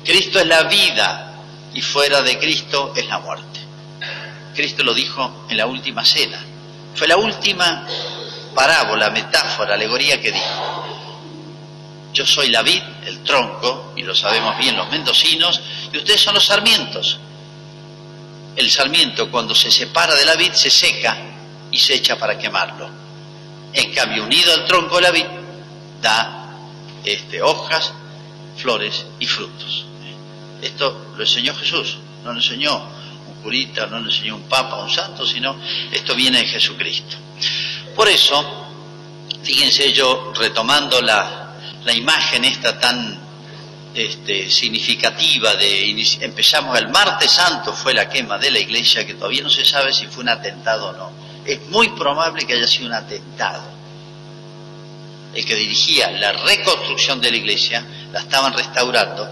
Cristo 0.07 0.41
es 0.41 0.47
la 0.47 0.63
vida 0.63 1.35
y 1.75 1.83
fuera 1.83 2.23
de 2.23 2.39
Cristo 2.39 2.95
es 2.97 3.07
la 3.09 3.19
muerte. 3.19 3.61
Cristo 4.55 4.83
lo 4.83 4.95
dijo 4.95 5.45
en 5.51 5.59
la 5.59 5.67
última 5.67 6.03
cena. 6.03 6.43
Fue 6.95 7.07
la 7.07 7.19
última 7.19 7.87
parábola, 8.57 9.11
metáfora, 9.11 9.75
alegoría 9.75 10.21
que 10.21 10.33
dijo. 10.33 10.85
Yo 12.13 12.25
soy 12.25 12.49
la 12.49 12.63
vid, 12.63 12.83
el 13.05 13.23
tronco, 13.23 13.93
y 13.95 14.03
lo 14.03 14.15
sabemos 14.15 14.57
bien 14.57 14.75
los 14.75 14.91
mendocinos, 14.91 15.61
y 15.93 15.99
ustedes 15.99 16.23
son 16.23 16.35
los 16.35 16.47
sarmientos. 16.47 17.19
El 18.57 18.71
sarmiento 18.71 19.31
cuando 19.31 19.55
se 19.55 19.71
separa 19.71 20.15
de 20.15 20.25
la 20.25 20.35
vid 20.35 20.53
se 20.53 20.71
seca 20.71 21.19
y 21.71 21.79
se 21.79 21.95
echa 21.95 22.19
para 22.19 22.39
quemarlo. 22.39 22.89
En 23.75 23.93
cambio, 23.93 24.25
unido 24.25 24.55
al 24.55 24.65
tronco 24.65 24.97
de 24.97 25.03
la 25.03 25.11
vid, 25.11 25.27
da 26.01 26.49
este, 27.05 27.43
hojas, 27.43 27.93
flores 28.57 29.05
y 29.21 29.27
frutos. 29.27 29.85
Esto 30.63 31.13
lo 31.15 31.23
enseñó 31.23 31.55
Jesús, 31.55 31.99
no 32.25 32.33
lo 32.33 32.39
enseñó 32.39 32.75
un 33.29 33.43
curita, 33.43 33.87
no 33.87 34.01
lo 34.01 34.11
enseñó 34.11 34.37
un 34.37 34.49
papa, 34.49 34.77
un 34.77 34.91
santo, 34.91 35.27
sino 35.27 35.57
esto 35.93 36.15
viene 36.15 36.39
de 36.39 36.47
Jesucristo. 36.47 37.17
Por 37.97 38.11
eso, 38.11 38.45
fíjense 39.43 39.91
yo 39.91 40.35
retomando 40.39 41.01
la, 41.01 41.57
la 41.83 41.95
imagen 41.95 42.45
esta 42.45 42.79
tan 42.79 43.19
este, 43.95 44.51
significativa 44.51 45.55
de 45.55 46.07
empezamos 46.21 46.79
el 46.79 46.89
martes 46.91 47.31
santo 47.31 47.73
fue 47.73 47.95
la 47.95 48.07
quema 48.07 48.37
de 48.37 48.51
la 48.51 48.59
iglesia 48.59 49.07
que 49.07 49.15
todavía 49.15 49.43
no 49.43 49.49
se 49.49 49.65
sabe 49.65 49.95
si 49.95 50.07
fue 50.09 50.25
un 50.25 50.29
atentado 50.29 50.91
o 50.91 50.93
no. 50.93 51.11
Es 51.47 51.67
muy 51.69 51.89
probable 51.89 52.45
que 52.45 52.53
haya 52.53 52.67
sido 52.67 52.89
un 52.89 52.93
atentado. 52.93 53.63
El 55.35 55.47
que 55.47 55.55
dirigía 55.55 56.11
la 56.11 56.33
reconstrucción 56.33 57.19
de 57.19 57.31
la 57.31 57.37
iglesia 57.39 57.83
la 58.13 58.21
estaban 58.21 58.53
restaurando, 58.53 59.27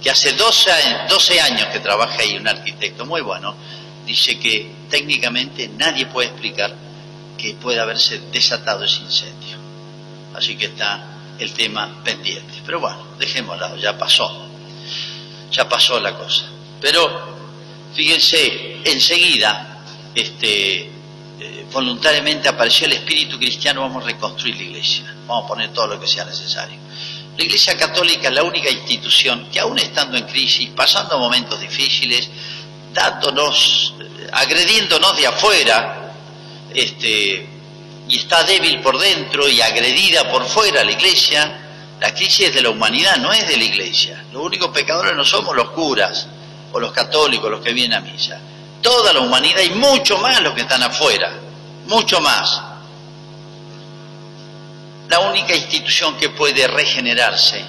que 0.00 0.10
hace 0.10 0.34
12 0.34 0.70
años, 0.70 1.00
12 1.08 1.40
años 1.40 1.66
que 1.72 1.80
trabaja 1.80 2.22
ahí 2.22 2.36
un 2.36 2.46
arquitecto 2.46 3.04
muy 3.06 3.22
bueno, 3.22 3.56
dice 4.06 4.38
que 4.38 4.70
técnicamente 4.88 5.68
nadie 5.76 6.06
puede 6.06 6.28
explicar 6.28 6.84
que 7.36 7.54
puede 7.54 7.80
haberse 7.80 8.18
desatado 8.32 8.84
ese 8.84 9.00
incendio. 9.02 9.56
Así 10.34 10.56
que 10.56 10.66
está 10.66 11.14
el 11.38 11.52
tema 11.52 12.02
pendiente. 12.04 12.54
Pero 12.64 12.80
bueno, 12.80 13.06
dejémoslo, 13.18 13.76
ya 13.76 13.96
pasó. 13.96 14.48
Ya 15.50 15.68
pasó 15.68 16.00
la 16.00 16.16
cosa. 16.16 16.44
Pero 16.80 17.36
fíjense, 17.94 18.80
enseguida, 18.84 19.84
este, 20.14 20.90
eh, 21.40 21.66
voluntariamente 21.72 22.48
apareció 22.48 22.86
el 22.86 22.92
espíritu 22.92 23.38
cristiano, 23.38 23.82
vamos 23.82 24.02
a 24.04 24.06
reconstruir 24.06 24.56
la 24.56 24.62
iglesia, 24.62 25.14
vamos 25.26 25.44
a 25.44 25.48
poner 25.48 25.72
todo 25.72 25.88
lo 25.88 26.00
que 26.00 26.06
sea 26.06 26.24
necesario. 26.24 26.78
La 27.36 27.42
Iglesia 27.42 27.76
Católica 27.76 28.28
es 28.28 28.34
la 28.34 28.44
única 28.44 28.70
institución 28.70 29.48
que 29.50 29.58
aún 29.58 29.76
estando 29.78 30.16
en 30.16 30.24
crisis, 30.24 30.70
pasando 30.70 31.18
momentos 31.18 31.60
difíciles, 31.60 32.30
dándonos, 32.92 33.94
eh, 33.98 34.28
agrediéndonos 34.32 35.16
de 35.16 35.26
afuera, 35.26 36.03
este, 36.74 37.46
y 38.08 38.18
está 38.18 38.42
débil 38.42 38.80
por 38.80 38.98
dentro 38.98 39.48
y 39.48 39.60
agredida 39.60 40.30
por 40.30 40.44
fuera 40.44 40.84
la 40.84 40.92
iglesia, 40.92 41.60
la 42.00 42.12
crisis 42.12 42.48
es 42.48 42.54
de 42.54 42.62
la 42.62 42.70
humanidad, 42.70 43.16
no 43.16 43.32
es 43.32 43.46
de 43.48 43.56
la 43.56 43.64
iglesia. 43.64 44.24
Los 44.32 44.42
únicos 44.42 44.70
pecadores 44.70 45.16
no 45.16 45.24
somos 45.24 45.56
los 45.56 45.70
curas 45.70 46.26
o 46.72 46.80
los 46.80 46.92
católicos, 46.92 47.50
los 47.50 47.62
que 47.62 47.72
vienen 47.72 47.98
a 47.98 48.00
misa. 48.00 48.38
Toda 48.82 49.12
la 49.12 49.20
humanidad 49.20 49.62
y 49.62 49.70
mucho 49.70 50.18
más 50.18 50.42
los 50.42 50.54
que 50.54 50.62
están 50.62 50.82
afuera, 50.82 51.32
mucho 51.86 52.20
más. 52.20 52.60
La 55.08 55.20
única 55.20 55.54
institución 55.54 56.16
que 56.16 56.30
puede 56.30 56.66
regenerarse, 56.66 57.64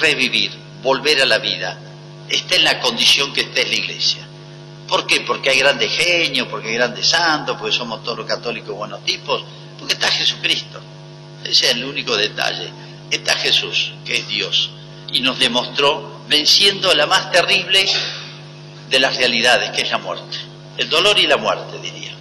revivir, 0.00 0.52
volver 0.82 1.22
a 1.22 1.26
la 1.26 1.38
vida, 1.38 1.78
está 2.28 2.56
en 2.56 2.64
la 2.64 2.80
condición 2.80 3.32
que 3.32 3.42
está 3.42 3.62
en 3.62 3.70
la 3.70 3.76
iglesia. 3.76 4.27
¿Por 4.88 5.06
qué? 5.06 5.20
Porque 5.20 5.50
hay 5.50 5.58
grandes 5.58 5.92
genios, 5.92 6.48
porque 6.48 6.68
hay 6.68 6.74
grandes 6.74 7.06
santos, 7.06 7.56
porque 7.58 7.76
somos 7.76 8.02
todos 8.02 8.18
los 8.18 8.26
católicos 8.26 8.74
buenos 8.74 9.04
tipos, 9.04 9.44
porque 9.78 9.92
está 9.94 10.08
Jesucristo. 10.08 10.80
Ese 11.44 11.66
es 11.66 11.72
el 11.72 11.84
único 11.84 12.16
detalle. 12.16 12.70
Está 13.10 13.34
Jesús, 13.34 13.92
que 14.04 14.16
es 14.16 14.28
Dios, 14.28 14.70
y 15.12 15.20
nos 15.20 15.38
demostró 15.38 16.22
venciendo 16.28 16.92
la 16.94 17.06
más 17.06 17.30
terrible 17.30 17.86
de 18.88 18.98
las 18.98 19.16
realidades, 19.16 19.70
que 19.70 19.82
es 19.82 19.90
la 19.90 19.98
muerte. 19.98 20.38
El 20.78 20.88
dolor 20.88 21.18
y 21.18 21.26
la 21.26 21.36
muerte, 21.36 21.78
diría. 21.78 22.12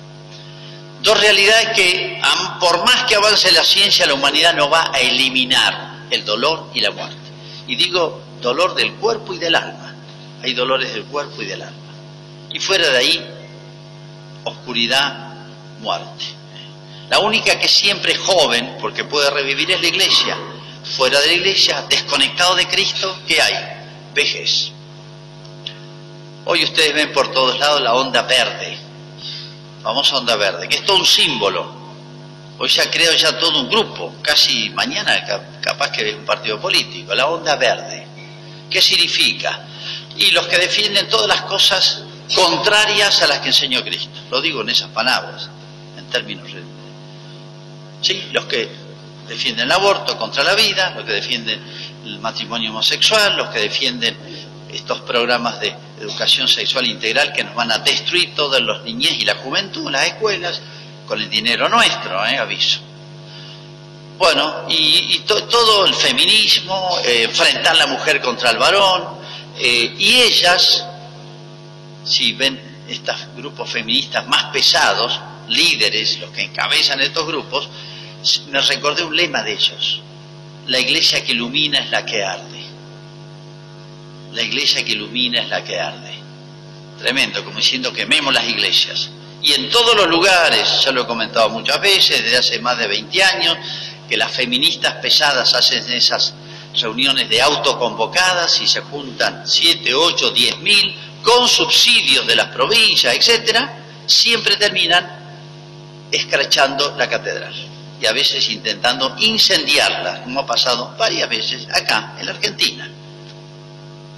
Dos 1.02 1.20
realidades 1.20 1.70
que, 1.70 2.20
por 2.60 2.84
más 2.86 3.06
que 3.06 3.16
avance 3.16 3.52
la 3.52 3.64
ciencia, 3.64 4.06
la 4.06 4.14
humanidad 4.14 4.54
no 4.56 4.70
va 4.70 4.92
a 4.94 5.00
eliminar 5.00 6.08
el 6.10 6.26
dolor 6.26 6.70
y 6.74 6.82
la 6.82 6.92
muerte. 6.92 7.16
Y 7.68 7.76
digo 7.76 8.22
dolor 8.42 8.76
del 8.76 8.94
cuerpo 8.96 9.34
y 9.34 9.38
del 9.38 9.56
alma. 9.56 9.96
Hay 10.44 10.54
dolores 10.54 10.94
del 10.94 11.04
cuerpo 11.06 11.42
y 11.42 11.46
del 11.46 11.62
alma. 11.62 11.87
Y 12.52 12.60
fuera 12.60 12.90
de 12.90 12.98
ahí, 12.98 13.28
oscuridad, 14.44 15.36
muerte. 15.80 16.26
La 17.10 17.20
única 17.20 17.58
que 17.60 17.68
siempre 17.68 18.14
es 18.14 18.20
joven, 18.20 18.78
porque 18.80 19.06
puede 19.06 19.30
revivir, 19.30 19.72
es 19.72 19.82
la 19.82 19.88
iglesia. 19.88 20.38
Fuera 20.96 21.20
de 21.20 21.28
la 21.28 21.34
iglesia, 21.34 21.86
desconectado 21.90 22.56
de 22.56 22.68
Cristo, 22.68 23.20
¿qué 23.28 23.42
hay? 23.42 23.56
Vejez. 24.14 24.72
Hoy 26.46 26.64
ustedes 26.64 26.94
ven 26.94 27.12
por 27.12 27.32
todos 27.32 27.60
lados 27.60 27.82
la 27.82 27.94
onda 27.94 28.22
verde, 28.22 28.78
famosa 29.84 30.18
onda 30.18 30.36
verde, 30.38 30.68
que 30.70 30.78
es 30.78 30.86
todo 30.86 30.98
un 30.98 31.06
símbolo. 31.06 31.76
Hoy 32.58 32.70
se 32.70 32.82
ha 32.82 32.90
creado 32.90 33.16
ya 33.16 33.38
todo 33.38 33.60
un 33.60 33.70
grupo, 33.70 34.16
casi 34.22 34.70
mañana 34.70 35.24
capaz 35.62 35.92
que 35.92 36.10
es 36.10 36.16
un 36.16 36.26
partido 36.26 36.60
político, 36.60 37.14
la 37.14 37.28
onda 37.28 37.56
verde. 37.58 38.08
¿Qué 38.70 38.82
significa? 38.82 39.60
Y 40.16 40.32
los 40.32 40.48
que 40.48 40.58
defienden 40.58 41.08
todas 41.10 41.28
las 41.28 41.42
cosas 41.42 42.04
contrarias 42.36 43.22
a 43.22 43.28
las 43.28 43.40
que 43.40 43.50
enseñó 43.50 43.84
Cristo. 43.84 44.20
Lo 44.30 44.42
digo 44.42 44.62
en 44.62 44.70
esas 44.70 44.90
palabras, 44.90 45.50
en 45.98 46.06
términos. 46.06 46.50
Sí, 48.02 48.30
los 48.32 48.46
que 48.46 48.70
defienden 49.28 49.66
el 49.66 49.72
aborto 49.72 50.18
contra 50.18 50.44
la 50.44 50.56
vida, 50.56 50.92
los 50.96 51.06
que 51.06 51.14
defienden 51.14 51.62
el 52.06 52.20
matrimonio 52.20 52.72
homosexual, 52.72 53.36
los 53.36 53.50
que 53.50 53.60
defienden 53.60 54.16
estos 54.72 55.02
programas 55.02 55.60
de 55.60 55.74
educación 56.00 56.48
sexual 56.48 56.86
integral 56.88 57.34
que 57.34 57.44
nos 57.44 57.56
van 57.56 57.72
a 57.72 57.80
destruir 57.80 58.36
todos 58.36 58.62
los 58.62 58.84
niñez 58.84 59.14
y 59.20 59.26
la 59.26 59.36
juventud, 59.36 59.90
las 59.90 60.06
escuelas, 60.08 60.62
con 61.06 61.22
el 61.22 61.30
dinero 61.30 61.70
nuestro, 61.70 62.26
¿eh? 62.26 62.38
aviso. 62.38 62.80
Bueno, 64.18 64.66
y, 64.68 65.20
todo 65.28 65.86
el 65.86 65.94
feminismo, 65.94 66.98
eh, 67.06 67.24
enfrentar 67.24 67.76
la 67.78 67.88
mujer 67.88 68.20
contra 68.20 68.50
el 68.50 68.58
varón, 68.58 69.20
eh, 69.60 69.96
y 69.98 70.22
ellas 70.22 70.87
si 72.08 72.34
ven 72.34 72.60
estos 72.88 73.16
grupos 73.36 73.70
feministas 73.70 74.28
más 74.28 74.46
pesados, 74.46 75.20
líderes, 75.50 76.20
los 76.20 76.32
que 76.32 76.44
encabezan 76.44 77.02
estos 77.02 77.28
grupos, 77.28 77.70
me 78.50 78.62
recordé 78.62 79.04
un 79.04 79.16
lema 79.16 79.44
de 79.44 79.54
ellos. 79.54 80.02
La 80.68 80.80
iglesia 80.80 81.24
que 81.24 81.34
ilumina 81.34 81.80
es 81.80 81.90
la 81.90 82.06
que 82.06 82.24
arde. 82.24 82.64
La 84.34 84.42
iglesia 84.42 84.84
que 84.84 84.94
ilumina 84.94 85.42
es 85.42 85.50
la 85.50 85.64
que 85.64 85.80
arde. 85.80 86.16
tremendo, 86.98 87.44
como 87.46 87.58
diciendo 87.58 87.94
quememos 87.94 88.34
las 88.34 88.48
iglesias. 88.48 89.12
Y 89.42 89.54
en 89.54 89.70
todos 89.70 89.96
los 89.96 90.08
lugares, 90.08 90.82
ya 90.84 90.92
lo 90.92 91.04
he 91.04 91.06
comentado 91.06 91.50
muchas 91.50 91.80
veces, 91.80 92.24
desde 92.24 92.38
hace 92.38 92.60
más 92.60 92.78
de 92.78 92.88
20 92.88 93.24
años, 93.24 93.58
que 94.10 94.18
las 94.18 94.32
feministas 94.32 94.96
pesadas 94.96 95.54
hacen 95.54 95.90
esas 95.92 96.34
reuniones 96.74 97.30
de 97.30 97.42
autoconvocadas 97.42 98.60
y 98.62 98.68
se 98.68 98.82
juntan 98.82 99.44
7, 99.46 99.94
8, 99.94 100.32
10 100.32 100.60
mil 100.60 100.96
con 101.24 101.48
subsidios 101.48 102.26
de 102.28 102.36
las 102.36 102.48
provincias, 102.48 103.16
etcétera, 103.16 103.78
siempre 104.06 104.56
terminan 104.56 105.18
escrachando 106.12 106.96
la 106.98 107.10
catedral 107.10 107.54
y 108.00 108.06
a 108.06 108.12
veces 108.12 108.48
intentando 108.50 109.16
incendiarla, 109.20 110.24
como 110.24 110.42
ha 110.42 110.46
pasado 110.46 110.96
varias 110.98 111.30
veces 111.30 111.68
acá 111.74 112.16
en 112.20 112.26
la 112.28 112.32
Argentina. 112.34 112.90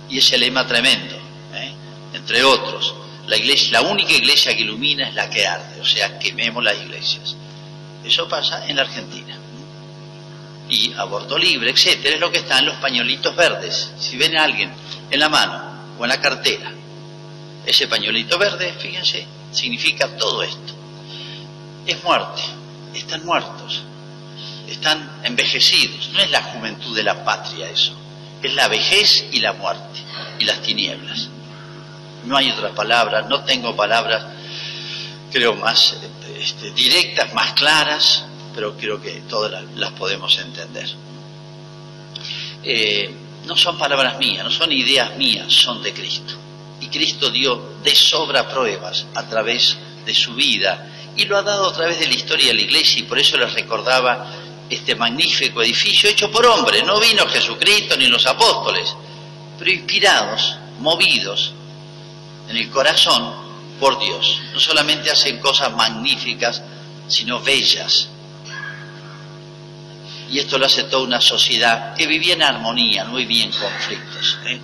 Y 0.10 0.18
ese 0.18 0.38
lema 0.38 0.68
tremendo, 0.68 1.16
¿eh? 1.54 1.72
entre 2.14 2.44
otros, 2.44 2.94
la, 3.28 3.38
iglesia, 3.38 3.82
la 3.82 3.88
única 3.88 4.12
iglesia 4.12 4.56
que 4.56 4.64
ilumina 4.64 5.08
es 5.08 5.16
la 5.16 5.30
que 5.30 5.48
arde, 5.48 5.80
o 5.80 5.86
sea, 5.86 6.20
quememos 6.20 6.64
las 6.64 6.78
iglesias. 6.78 7.36
Eso 8.04 8.28
pasa 8.28 8.68
en 8.68 8.76
la 8.76 8.82
Argentina. 8.84 9.38
Y 10.68 10.94
aborto 10.94 11.38
libre, 11.38 11.72
etcétera, 11.72 12.16
es 12.16 12.22
lo 12.22 12.32
que 12.32 12.40
está 12.40 12.60
en 12.60 12.66
los 12.66 12.76
pañuelitos 12.78 13.36
verdes. 13.36 13.92
Si 13.98 14.18
ven 14.18 14.36
a 14.36 14.44
alguien 14.44 14.72
en 15.10 15.20
la 15.20 15.30
mano 15.30 15.96
o 15.98 16.04
en 16.04 16.10
la 16.10 16.20
cartera, 16.20 16.72
ese 17.66 17.88
pañuelito 17.88 18.38
verde, 18.38 18.74
fíjense, 18.80 19.26
significa 19.52 20.08
todo 20.18 20.44
esto. 20.44 20.74
Es 21.86 22.04
muerte, 22.04 22.42
están 22.94 23.26
muertos, 23.26 23.82
están 24.68 25.22
envejecidos. 25.24 26.10
No 26.14 26.20
es 26.20 26.32
la 26.32 26.44
juventud 26.44 26.96
de 26.96 27.04
la 27.04 27.24
patria 27.24 27.70
eso, 27.70 27.94
es 28.42 28.54
la 28.54 28.68
vejez 28.68 29.26
y 29.32 29.40
la 29.40 29.54
muerte 29.54 30.00
y 30.40 30.46
las 30.46 30.62
tinieblas. 30.62 31.30
No 32.26 32.38
hay 32.38 32.52
otra 32.52 32.70
palabra, 32.72 33.24
no 33.24 33.44
tengo 33.44 33.76
palabras, 33.76 34.26
creo, 35.32 35.56
más 35.56 35.98
este, 36.38 36.72
directas, 36.72 37.34
más 37.34 37.54
claras, 37.54 38.26
pero 38.54 38.76
creo 38.78 39.02
que 39.02 39.22
todas 39.30 39.64
las, 39.76 39.92
podemos 39.92 40.38
entender. 40.38 40.90
Eh, 42.64 43.14
no 43.46 43.56
son 43.56 43.78
palabras 43.78 44.18
mías, 44.20 44.44
no 44.44 44.52
son 44.52 44.72
ideas 44.72 45.16
mías, 45.18 45.52
son 45.52 45.82
de 45.82 45.94
Cristo. 45.94 46.34
Cristo 46.90 47.30
dio 47.30 47.78
de 47.84 47.96
sobra 47.96 48.48
pruebas 48.50 49.06
a 49.16 49.28
través 49.28 49.78
de 50.06 50.14
su 50.14 50.34
vida 50.34 50.88
y 51.16 51.26
lo 51.26 51.38
ha 51.38 51.44
dado 51.44 51.68
a 51.68 51.74
través 51.74 52.00
de 52.00 52.08
la 52.08 52.14
historia 52.14 52.48
de 52.48 52.54
la 52.56 52.62
iglesia 52.62 53.00
y 53.00 53.04
por 53.04 53.20
eso 53.20 53.38
les 53.38 53.54
recordaba 53.54 54.28
este 54.70 54.96
magnífico 54.96 55.62
edificio 55.62 56.10
hecho 56.10 56.32
por 56.32 56.46
hombres. 56.46 56.84
No 56.86 57.00
vino 57.00 57.28
Jesucristo 57.28 57.98
ni 57.98 58.08
los 58.08 58.26
apóstoles, 58.26 58.96
pero 59.58 59.72
inspirados, 59.72 60.56
movidos 60.80 61.54
en 62.48 62.58
el 62.58 62.70
corazón 62.70 63.34
por 63.80 64.00
Dios. 64.00 64.40
No 64.54 64.60
solamente 64.60 65.12
hacen 65.12 65.40
cosas 65.40 65.74
magníficas, 65.76 66.62
sino 67.08 67.42
bellas. 67.42 68.10
Y 70.32 70.38
esto 70.40 70.60
lo 70.60 70.68
hace 70.68 70.84
toda 70.84 71.04
una 71.04 71.20
sociedad 71.20 71.96
que 71.96 72.06
vivía 72.06 72.36
en 72.36 72.44
armonía, 72.44 73.04
no 73.04 73.16
vivía 73.16 73.46
en 73.46 73.52
conflictos. 73.52 74.38
¿eh? 74.46 74.60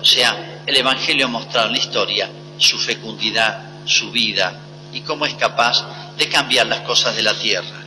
O 0.00 0.04
sea, 0.04 0.55
el 0.66 0.76
Evangelio 0.76 1.26
ha 1.26 1.28
mostrado 1.28 1.68
en 1.68 1.74
la 1.74 1.78
historia 1.78 2.30
su 2.58 2.78
fecundidad, 2.78 3.84
su 3.84 4.10
vida, 4.10 4.60
y 4.92 5.00
cómo 5.00 5.24
es 5.26 5.34
capaz 5.34 5.84
de 6.16 6.28
cambiar 6.28 6.66
las 6.66 6.80
cosas 6.80 7.14
de 7.14 7.22
la 7.22 7.34
tierra. 7.34 7.84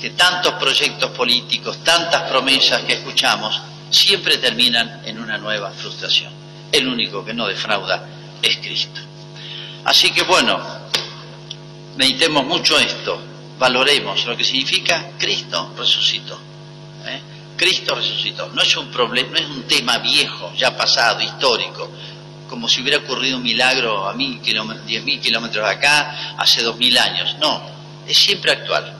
Que 0.00 0.10
tantos 0.10 0.54
proyectos 0.54 1.10
políticos, 1.10 1.78
tantas 1.82 2.30
promesas 2.30 2.82
que 2.82 2.94
escuchamos, 2.94 3.60
siempre 3.90 4.38
terminan 4.38 5.02
en 5.04 5.18
una 5.18 5.38
nueva 5.38 5.70
frustración. 5.70 6.32
El 6.70 6.86
único 6.86 7.24
que 7.24 7.34
no 7.34 7.48
defrauda 7.48 8.06
es 8.40 8.58
Cristo. 8.58 9.00
Así 9.84 10.12
que 10.12 10.22
bueno, 10.22 10.60
meditemos 11.96 12.44
mucho 12.44 12.78
esto, 12.78 13.20
valoremos 13.58 14.24
lo 14.26 14.36
que 14.36 14.44
significa 14.44 15.10
Cristo 15.18 15.74
resucitó. 15.76 16.38
¿eh? 17.06 17.20
Cristo 17.56 17.94
resucitó. 17.94 18.48
No 18.54 18.62
es 18.62 18.76
un 18.76 18.88
problema, 18.88 19.30
no 19.32 19.36
es 19.38 19.46
un 19.46 19.62
tema 19.64 19.98
viejo, 19.98 20.52
ya 20.56 20.76
pasado, 20.76 21.20
histórico 21.20 21.90
como 22.50 22.68
si 22.68 22.82
hubiera 22.82 22.98
ocurrido 22.98 23.36
un 23.36 23.44
milagro 23.44 24.08
a 24.08 24.12
mil 24.12 24.40
kilómetros, 24.40 24.84
diez 24.84 25.04
mil 25.04 25.20
kilómetros 25.20 25.64
de 25.64 25.70
acá, 25.70 26.34
hace 26.36 26.62
dos 26.62 26.76
mil 26.78 26.98
años. 26.98 27.36
No, 27.38 27.62
es 28.08 28.18
siempre 28.18 28.50
actual, 28.50 28.92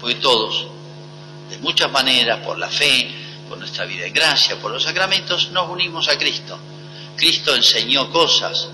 porque 0.00 0.16
todos, 0.16 0.66
de 1.48 1.58
muchas 1.58 1.90
maneras, 1.92 2.40
por 2.44 2.58
la 2.58 2.68
fe, 2.68 3.08
por 3.48 3.58
nuestra 3.58 3.84
vida 3.84 4.02
de 4.02 4.10
gracia, 4.10 4.56
por 4.56 4.72
los 4.72 4.82
sacramentos, 4.82 5.52
nos 5.52 5.70
unimos 5.70 6.08
a 6.08 6.18
Cristo. 6.18 6.58
Cristo 7.16 7.54
enseñó 7.54 8.10
cosas, 8.10 8.68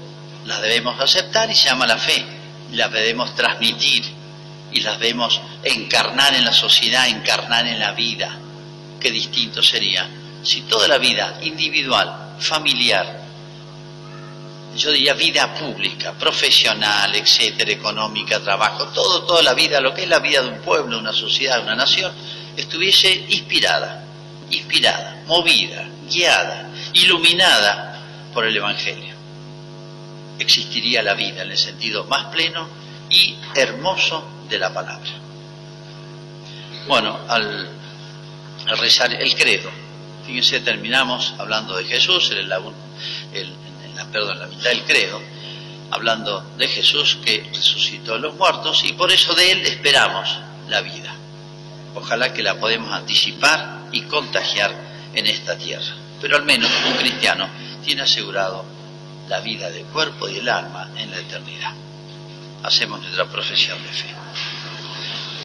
las 0.47 0.63
debemos 0.63 0.99
aceptar 0.99 1.51
y 1.51 1.55
se 1.55 1.69
llama 1.69 1.87
la 1.87 1.99
fe, 1.99 2.25
las 2.73 2.91
debemos 2.91 3.35
transmitir 3.35 4.03
y 4.73 4.81
las 4.81 4.99
debemos 4.99 5.39
encarnar 5.63 6.35
en 6.35 6.45
la 6.47 6.53
sociedad, 6.53 7.07
encarnar 7.07 7.67
en 7.67 7.79
la 7.79 7.93
vida. 7.93 8.35
Qué 8.99 9.11
distinto 9.11 9.63
sería 9.63 10.09
si 10.43 10.63
toda 10.63 10.89
la 10.89 10.97
vida 10.97 11.39
individual, 11.43 12.37
familiar, 12.39 13.16
yo 14.77 14.91
diría 14.91 15.15
vida 15.15 15.55
pública, 15.55 16.13
profesional, 16.13 17.15
etcétera, 17.15 17.71
económica, 17.73 18.41
trabajo, 18.41 18.87
todo, 18.89 19.25
toda 19.25 19.43
la 19.43 19.55
vida, 19.55 19.81
lo 19.81 19.95
que 19.95 20.03
es 20.03 20.09
la 20.09 20.19
vida 20.19 20.43
de 20.43 20.49
un 20.49 20.61
pueblo, 20.61 20.99
una 20.99 21.13
sociedad, 21.13 21.63
una 21.63 21.75
nación, 21.75 22.13
estuviese 22.57 23.13
inspirada, 23.29 24.05
inspirada, 24.51 25.23
movida, 25.27 25.89
guiada, 26.11 26.71
iluminada 26.93 28.01
por 28.33 28.47
el 28.47 28.57
Evangelio. 28.57 29.15
Existiría 30.39 31.03
la 31.03 31.15
vida 31.15 31.43
en 31.43 31.51
el 31.51 31.59
sentido 31.59 32.05
más 32.05 32.27
pleno 32.27 32.69
y 33.09 33.37
hermoso 33.55 34.25
de 34.49 34.59
la 34.59 34.73
palabra. 34.73 35.11
Bueno, 36.87 37.19
al, 37.29 37.69
rezar 38.79 39.13
el 39.15 39.35
credo, 39.35 39.71
fíjense, 40.27 40.61
terminamos 40.61 41.35
hablando 41.39 41.77
de 41.77 41.85
Jesús, 41.85 42.31
el, 42.31 42.53
el 43.33 43.53
perdón, 44.13 44.39
la 44.39 44.47
mitad 44.47 44.71
del 44.71 44.85
credo, 44.85 45.21
hablando 45.91 46.41
de 46.57 46.69
Jesús 46.69 47.19
que 47.25 47.49
resucitó 47.55 48.15
a 48.15 48.19
los 48.19 48.35
muertos 48.35 48.85
y 48.85 48.93
por 48.93 49.13
eso 49.13 49.35
de 49.35 49.53
Él 49.53 49.67
esperamos 49.67 50.39
la 50.69 50.81
vida. 50.81 51.15
Ojalá 51.95 52.33
que 52.33 52.43
la 52.43 52.59
podemos 52.61 52.93
anticipar 52.93 53.87
y 53.93 54.03
contagiar 54.03 54.75
en 55.15 55.27
esta 55.27 55.57
tierra. 55.57 55.95
Pero 56.21 56.37
al 56.37 56.45
menos 56.45 56.71
un 56.87 56.95
cristiano 56.95 57.49
tiene 57.85 58.03
asegurado 58.03 58.65
la 59.29 59.41
vida 59.41 59.71
del 59.71 59.85
cuerpo 59.87 60.29
y 60.29 60.39
el 60.39 60.49
alma 60.49 60.91
en 60.97 61.11
la 61.11 61.19
eternidad. 61.19 61.73
Hacemos 62.63 63.01
nuestra 63.01 63.27
profesión 63.27 63.83
de 63.83 63.89
fe. 63.89 64.09